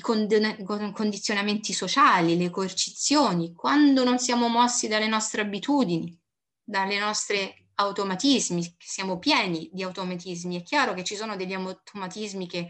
[0.00, 6.18] condizionamenti sociali, le coercizioni, quando non siamo mossi dalle nostre abitudini,
[6.62, 10.60] dalle nostre automatismi, siamo pieni di automatismi.
[10.60, 12.68] È chiaro che ci sono degli automatismi che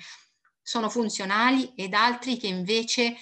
[0.62, 3.16] sono funzionali ed altri che invece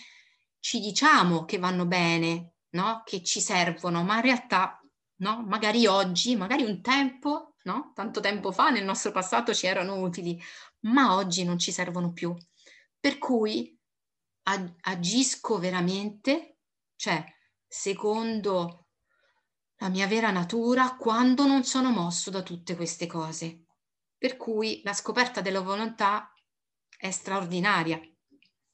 [0.60, 3.02] ci diciamo che vanno bene, no?
[3.04, 4.77] che ci servono, ma in realtà
[5.18, 5.42] no?
[5.46, 7.92] Magari oggi, magari un tempo, no?
[7.94, 10.40] Tanto tempo fa nel nostro passato ci erano utili,
[10.80, 12.34] ma oggi non ci servono più.
[12.98, 13.78] Per cui
[14.44, 16.58] ag- agisco veramente,
[16.96, 17.24] cioè
[17.66, 18.86] secondo
[19.76, 23.64] la mia vera natura quando non sono mosso da tutte queste cose.
[24.16, 26.32] Per cui la scoperta della volontà
[26.96, 28.00] è straordinaria.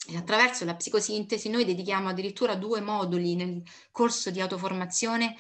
[0.07, 5.37] E attraverso la psicosintesi noi dedichiamo addirittura due moduli nel corso di autoformazione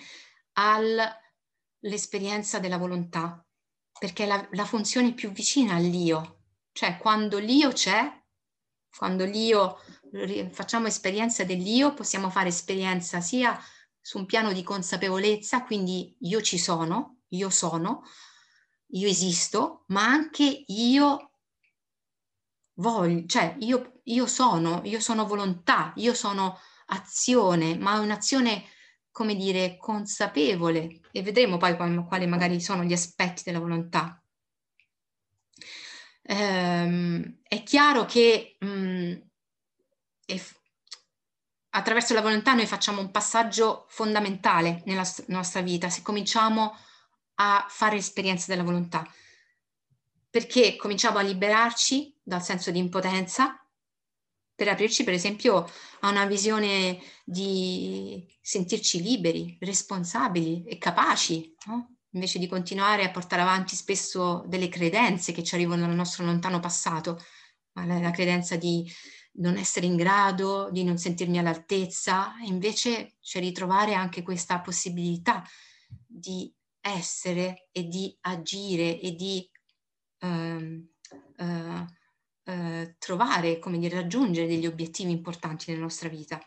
[0.54, 3.44] all'esperienza della volontà,
[3.98, 6.42] perché è la, la funzione più vicina all'io,
[6.72, 8.22] cioè quando l'io c'è,
[8.96, 9.78] Quando l'io,
[10.52, 13.58] facciamo esperienza dell'io, possiamo fare esperienza sia
[14.00, 18.02] su un piano di consapevolezza, quindi io ci sono, io sono,
[18.92, 21.30] io esisto, ma anche io
[22.74, 28.62] voglio, cioè io, io sono, io sono volontà, io sono azione, ma un'azione,
[29.14, 34.20] come dire, consapevole e vedremo poi quali magari sono gli aspetti della volontà.
[36.22, 39.12] Ehm, è chiaro che mh, mm,
[40.26, 40.42] è,
[41.70, 46.76] attraverso la volontà noi facciamo un passaggio fondamentale nella nostra vita, se cominciamo
[47.34, 49.08] a fare esperienza della volontà,
[50.28, 53.63] perché cominciamo a liberarci dal senso di impotenza,
[54.54, 55.68] per aprirci per esempio
[56.00, 61.96] a una visione di sentirci liberi, responsabili e capaci, no?
[62.10, 66.60] invece di continuare a portare avanti spesso delle credenze che ci arrivano dal nostro lontano
[66.60, 67.20] passato,
[67.72, 68.88] la, la credenza di
[69.36, 75.42] non essere in grado, di non sentirmi all'altezza, invece c'è ritrovare anche questa possibilità
[76.06, 79.50] di essere e di agire e di
[80.20, 80.26] uh,
[81.44, 81.86] uh,
[82.44, 86.40] uh, trovare, come dire, raggiungere degli obiettivi importanti nella nostra vita.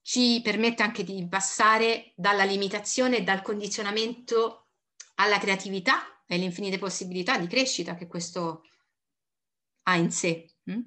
[0.00, 4.70] Ci permette anche di passare dalla limitazione e dal condizionamento
[5.16, 8.64] alla creatività e alle infinite possibilità di crescita che questo
[9.84, 10.56] ha in sé.
[10.64, 10.80] Hm?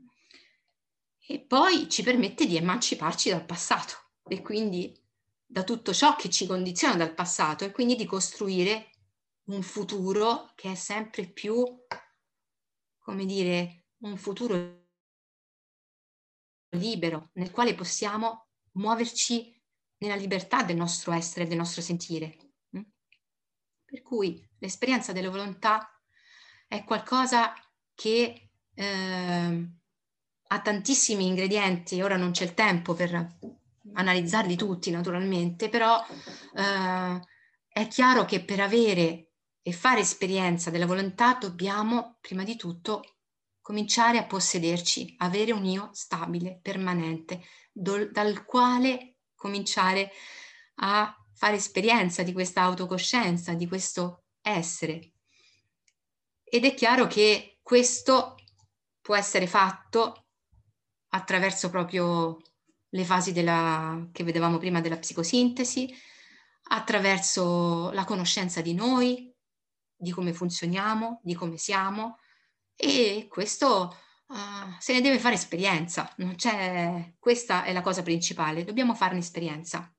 [1.28, 3.94] E poi ci permette di emanciparci dal passato
[4.28, 5.02] e quindi
[5.46, 8.90] da tutto ciò che ci condiziona dal passato e quindi di costruire
[9.46, 11.64] un futuro che è sempre più,
[13.06, 14.88] come dire, un futuro
[16.70, 19.62] libero nel quale possiamo muoverci
[20.00, 22.36] nella libertà del nostro essere, del nostro sentire.
[22.76, 22.82] Mm?
[23.86, 25.88] Per cui l'esperienza della volontà
[26.68, 27.54] è qualcosa
[27.94, 29.70] che eh,
[30.48, 33.38] ha tantissimi ingredienti, ora non c'è il tempo per
[33.94, 36.04] analizzarli tutti naturalmente, però
[36.56, 37.22] eh,
[37.68, 39.25] è chiaro che per avere
[39.68, 43.16] e fare esperienza della volontà dobbiamo prima di tutto
[43.62, 47.42] cominciare a possederci, avere un io stabile, permanente,
[47.72, 50.12] do, dal quale cominciare
[50.76, 55.14] a fare esperienza di questa autocoscienza, di questo essere.
[56.44, 58.36] Ed è chiaro che questo
[59.02, 60.28] può essere fatto
[61.08, 62.38] attraverso proprio
[62.90, 65.92] le fasi della, che vedevamo prima della psicosintesi,
[66.68, 69.35] attraverso la conoscenza di noi,
[70.06, 72.20] di come funzioniamo, di come siamo
[72.76, 73.98] e questo
[74.28, 74.36] uh,
[74.80, 76.14] se ne deve fare esperienza,
[77.18, 79.92] questa è la cosa principale, dobbiamo farne esperienza.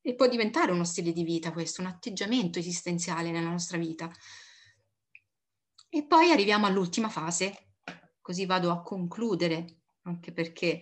[0.00, 4.10] E può diventare uno stile di vita questo, un atteggiamento esistenziale nella nostra vita.
[5.88, 7.72] E poi arriviamo all'ultima fase,
[8.20, 10.80] così vado a concludere, anche perché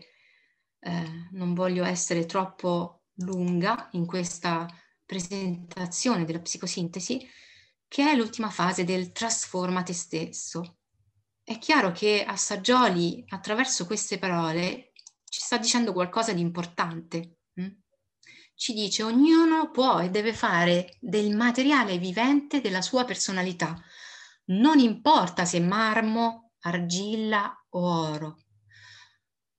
[0.79, 4.69] eh, non voglio essere troppo lunga in questa
[5.07, 7.27] presentazione della psicosintesi,
[7.95, 10.79] che è l'ultima fase del trasforma te stesso.
[11.45, 14.91] È chiaro che a Saggioli, attraverso queste parole,
[15.25, 17.37] ci sta dicendo qualcosa di importante.
[17.55, 17.69] Hm?
[18.57, 23.81] Ci dice ognuno può e deve fare del materiale vivente della sua personalità.
[24.47, 28.39] Non importa se marmo, argilla o oro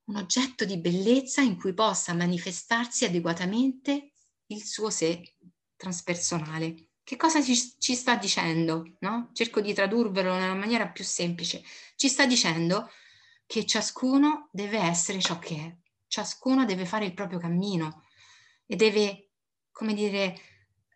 [0.08, 4.12] un oggetto di bellezza in cui possa manifestarsi adeguatamente
[4.48, 5.36] il suo sé
[5.74, 6.85] transpersonale.
[7.06, 8.96] Che cosa ci, ci sta dicendo?
[8.98, 9.30] No?
[9.32, 11.62] Cerco di tradurvelo nella maniera più semplice.
[11.94, 12.90] Ci sta dicendo
[13.46, 15.76] che ciascuno deve essere ciò che è,
[16.08, 18.02] ciascuno deve fare il proprio cammino
[18.66, 19.34] e deve,
[19.70, 20.36] come dire,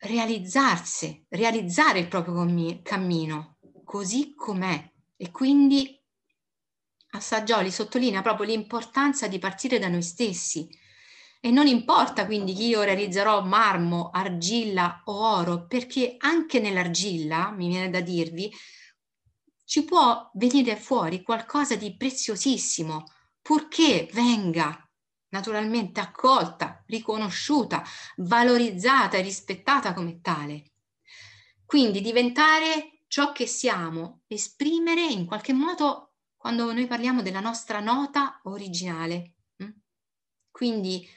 [0.01, 2.35] realizzarsi, realizzare il proprio
[2.83, 5.97] cammino così com'è e quindi
[7.13, 10.69] Assaggioli sottolinea proprio l'importanza di partire da noi stessi.
[11.43, 17.69] E non importa quindi che io realizzerò marmo, argilla o oro, perché anche nell'argilla, mi
[17.69, 18.53] viene da dirvi,
[19.65, 23.05] ci può venire fuori qualcosa di preziosissimo,
[23.41, 24.87] purché venga
[25.31, 27.83] naturalmente accolta, riconosciuta,
[28.17, 30.73] valorizzata e rispettata come tale.
[31.65, 38.41] Quindi diventare ciò che siamo, esprimere in qualche modo quando noi parliamo della nostra nota
[38.45, 39.35] originale.
[39.63, 39.71] Mm?
[40.51, 41.09] Quindi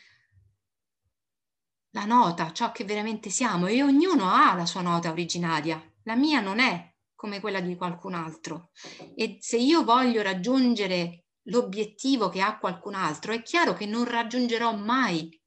[1.93, 5.81] la nota, ciò che veramente siamo, e ognuno ha la sua nota originaria.
[6.03, 8.71] La mia non è come quella di qualcun altro.
[9.15, 14.75] E se io voglio raggiungere l'obiettivo che ha qualcun altro, è chiaro che non raggiungerò
[14.75, 15.39] mai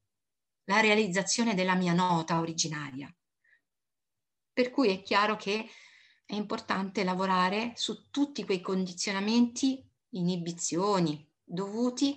[0.64, 3.12] la realizzazione della mia nota originaria.
[4.52, 5.68] Per cui è chiaro che
[6.24, 12.16] è importante lavorare su tutti quei condizionamenti, inibizioni, dovuti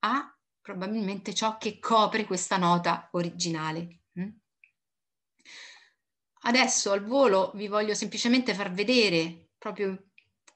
[0.00, 0.33] a
[0.64, 4.00] probabilmente ciò che copre questa nota originale.
[4.18, 4.30] Mm?
[6.46, 10.06] Adesso al volo vi voglio semplicemente far vedere proprio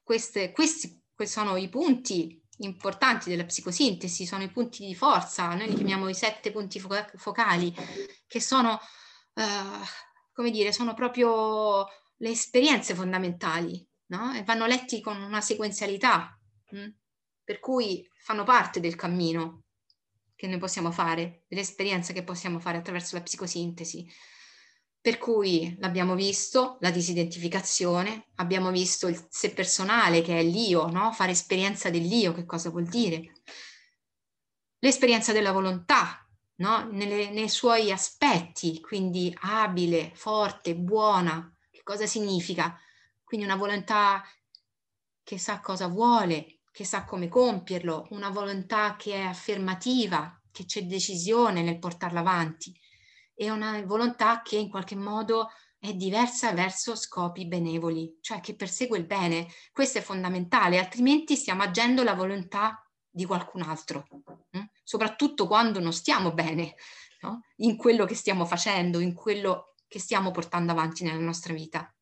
[0.03, 5.69] queste, questi, questi sono i punti importanti della psicosintesi, sono i punti di forza, noi
[5.69, 7.75] li chiamiamo i sette punti focali,
[8.27, 8.81] che sono,
[9.35, 9.85] uh,
[10.33, 11.87] come dire, sono proprio
[12.17, 14.33] le esperienze fondamentali, no?
[14.33, 16.37] E vanno letti con una sequenzialità,
[16.71, 16.81] mh?
[16.81, 16.89] Mm?
[17.45, 19.68] per cui fanno parte del cammino
[20.39, 24.09] che noi possiamo fare, dell'esperienza che possiamo fare attraverso la psicosintesi.
[25.01, 31.12] Per cui l'abbiamo visto, la disidentificazione, abbiamo visto il sé personale che è l'io, no?
[31.12, 33.32] fare esperienza dell'io, che cosa vuol dire?
[34.78, 36.24] L'esperienza della volontà,
[36.59, 36.89] no?
[36.89, 42.78] Nelle, nei suoi aspetti, quindi abile, forte, buona, che cosa significa?
[43.24, 44.22] Quindi una volontà
[45.24, 50.85] che sa cosa vuole, che sa come compierlo, una volontà che è affermativa, che c'è
[50.85, 52.72] decisione nel portarla avanti
[53.35, 58.97] e una volontà che in qualche modo è diversa verso scopi benevoli, cioè che persegue
[58.97, 59.49] il bene.
[59.72, 64.07] Questo è fondamentale, altrimenti stiamo agendo la volontà di qualcun altro,
[64.51, 64.62] hm?
[64.85, 66.76] soprattutto quando non stiamo bene
[67.22, 67.41] no?
[67.57, 71.93] in quello che stiamo facendo, in quello che stiamo portando avanti nella nostra vita.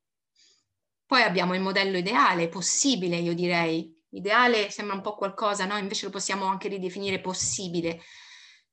[1.07, 3.96] Poi abbiamo il modello ideale, possibile, io direi.
[4.11, 5.77] Ideale sembra un po' qualcosa, no?
[5.77, 8.03] Invece lo possiamo anche ridefinire possibile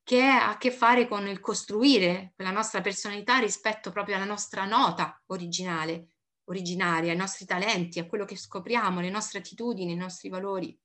[0.04, 4.66] che ha a che fare con il costruire la nostra personalità rispetto proprio alla nostra
[4.66, 6.10] nota originale,
[6.46, 10.78] originaria, ai nostri talenti, a quello che scopriamo, le nostre attitudini, i nostri valori.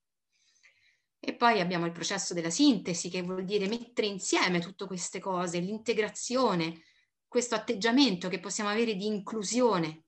[1.20, 5.58] E poi abbiamo il processo della sintesi, che vuol dire mettere insieme tutte queste cose,
[5.58, 6.84] l'integrazione,
[7.26, 10.04] questo atteggiamento che possiamo avere di inclusione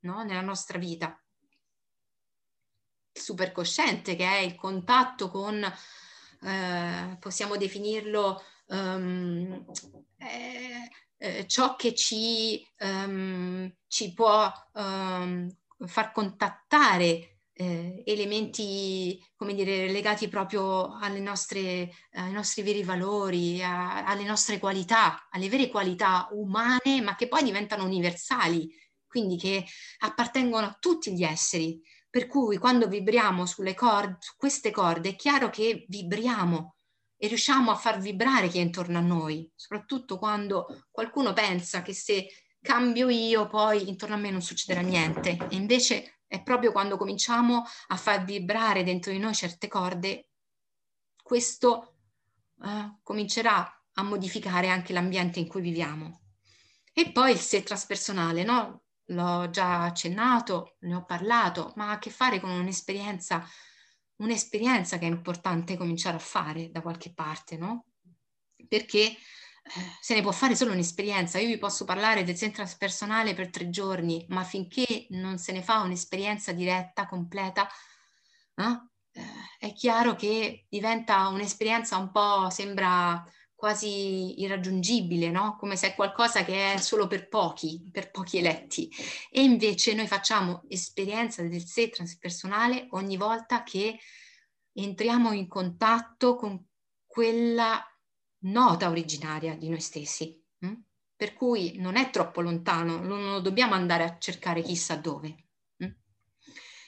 [0.00, 0.24] no?
[0.24, 1.22] nella nostra vita.
[3.20, 5.62] Il supercosciente, che è il contatto con
[6.42, 9.66] eh, possiamo definirlo um,
[10.16, 15.54] eh, eh, ciò che ci, um, ci può um,
[15.86, 24.24] far contattare eh, elementi, come dire, legati proprio nostre, ai nostri veri valori, a, alle
[24.24, 28.74] nostre qualità, alle vere qualità umane, ma che poi diventano universali,
[29.06, 29.66] quindi che
[29.98, 31.82] appartengono a tutti gli esseri.
[32.10, 36.74] Per cui quando vibriamo sulle corde, su queste corde, è chiaro che vibriamo
[37.16, 41.92] e riusciamo a far vibrare chi è intorno a noi, soprattutto quando qualcuno pensa che
[41.92, 42.26] se
[42.60, 45.38] cambio io poi intorno a me non succederà niente.
[45.50, 50.28] E invece è proprio quando cominciamo a far vibrare dentro di noi certe corde,
[51.22, 51.96] questo
[52.56, 56.22] uh, comincerà a modificare anche l'ambiente in cui viviamo.
[56.92, 58.82] E poi il sé traspersonale, no?
[59.10, 63.46] L'ho già accennato, ne ho parlato, ma ha a che fare con un'esperienza,
[64.16, 67.86] un'esperienza che è importante cominciare a fare da qualche parte, no?
[68.68, 69.16] Perché eh,
[70.00, 71.38] se ne può fare solo un'esperienza.
[71.38, 75.62] Io vi posso parlare del centro personale per tre giorni, ma finché non se ne
[75.62, 77.68] fa un'esperienza diretta, completa,
[78.54, 79.22] eh,
[79.58, 83.24] è chiaro che diventa un'esperienza un po', sembra
[83.60, 85.58] quasi irraggiungibile, no?
[85.58, 88.90] come se è qualcosa che è solo per pochi, per pochi eletti.
[89.30, 93.98] E invece noi facciamo esperienza del sé transpersonale ogni volta che
[94.72, 96.64] entriamo in contatto con
[97.04, 97.84] quella
[98.44, 100.42] nota originaria di noi stessi.
[100.60, 100.74] Hm?
[101.14, 105.48] Per cui non è troppo lontano, non lo dobbiamo andare a cercare chissà dove.
[105.76, 105.90] Hm?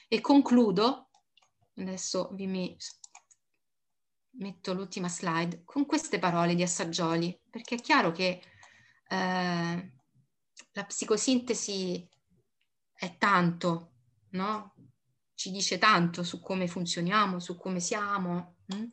[0.07, 1.09] E concludo,
[1.75, 2.75] adesso vi mi
[4.33, 8.41] metto l'ultima slide, con queste parole di Assaggioli, perché è chiaro che
[9.07, 9.91] eh,
[10.71, 12.07] la psicosintesi
[12.93, 13.91] è tanto,
[14.31, 14.75] no?
[15.35, 18.57] Ci dice tanto su come funzioniamo, su come siamo.
[18.67, 18.85] Hm?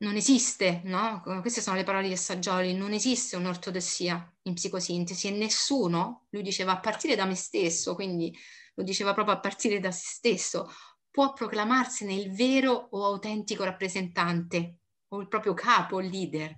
[0.00, 1.22] Non esiste, no?
[1.40, 6.72] Queste sono le parole di Assaggioli, non esiste un'ortodossia in psicosintesi e nessuno, lui diceva
[6.72, 8.36] a partire da me stesso, quindi
[8.74, 10.70] lo diceva proprio a partire da se stesso,
[11.18, 16.56] può proclamarsene il vero o autentico rappresentante o il proprio capo, il leader.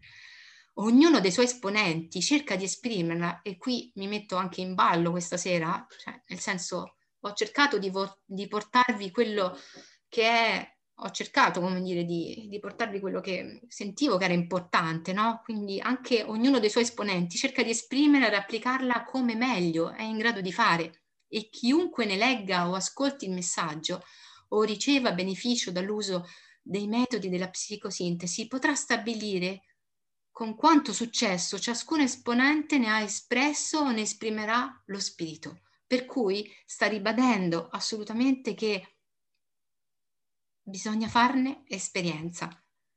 [0.75, 5.39] Ognuno dei suoi esponenti cerca di esprimerla e qui mi metto anche in ballo questa
[5.39, 9.57] sera, cioè, nel senso ho cercato di, vo- di, portarvi quello
[10.11, 15.15] che è, ho cercato come dire di, di, portarvi quello che sentivo che era importante,
[15.15, 15.41] no?
[15.43, 20.19] Quindi anche ognuno dei suoi esponenti cerca di esprimere e applicarla come meglio è in
[20.19, 24.03] grado di fare e chiunque ne legga o ascolti il messaggio
[24.53, 26.27] o riceva beneficio dall'uso
[26.63, 29.63] dei metodi della psicosintesi potrà stabilire
[30.31, 35.63] con quanto successo ciascun esponente ne ha espresso o ne esprimerà lo spirito.
[35.87, 38.97] Per cui sta ribadendo assolutamente che
[40.63, 42.49] bisogna farne esperienza.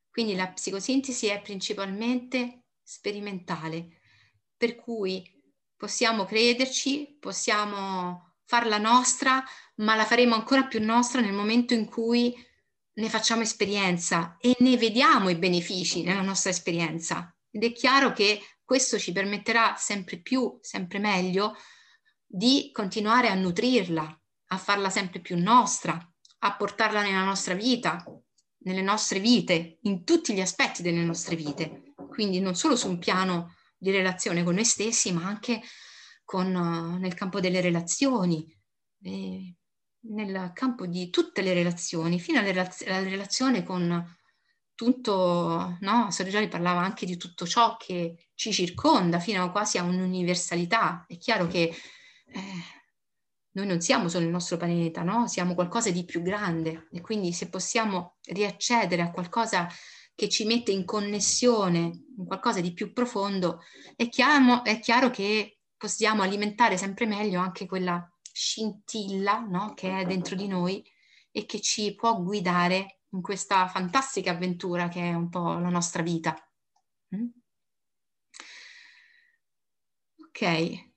[0.09, 3.99] Quindi la psicosintesi è principalmente sperimentale,
[4.55, 5.27] per cui
[5.75, 9.43] possiamo crederci, possiamo farla nostra,
[9.77, 12.35] ma la faremo ancora più nostra nel momento in cui
[12.95, 17.35] ne facciamo esperienza e ne vediamo i benefici nella nostra esperienza.
[17.49, 21.57] Ed è chiaro che questo ci permetterà sempre più, sempre meglio,
[22.27, 25.97] di continuare a nutrirla, a farla sempre più nostra,
[26.39, 28.05] a portarla nella nostra vita,
[28.65, 31.93] nelle nostre vite, in tutti gli aspetti delle nostre vite.
[32.07, 35.59] Quindi non solo su un piano di relazione con noi stessi, ma anche
[36.23, 38.45] con, uh, nel campo delle relazioni,
[39.01, 39.55] eh,
[40.05, 44.05] nel campo di tutte le relazioni, fino alla, relaz- relazione con
[44.75, 46.11] tutto, no?
[46.11, 51.05] Sorgiali parlava anche di tutto ciò che ci circonda, fino quasi a un'universalità.
[51.07, 51.73] È chiaro che
[52.25, 52.41] eh,
[53.51, 55.27] noi non siamo solo il nostro pianeta, no?
[55.27, 59.67] Siamo qualcosa di più grande e quindi se possiamo riaccedere a qualcosa
[60.15, 61.79] che ci mette in connessione,
[62.17, 63.61] in qualcosa di più profondo,
[63.95, 69.73] è chiaro, è chiaro che possiamo alimentare sempre meglio anche quella scintilla no?
[69.73, 70.81] che è dentro di noi
[71.29, 76.01] e che ci può guidare in questa fantastica avventura che è un po' la nostra
[76.01, 76.33] vita.
[77.13, 77.27] Mm?
[80.19, 80.91] Ok,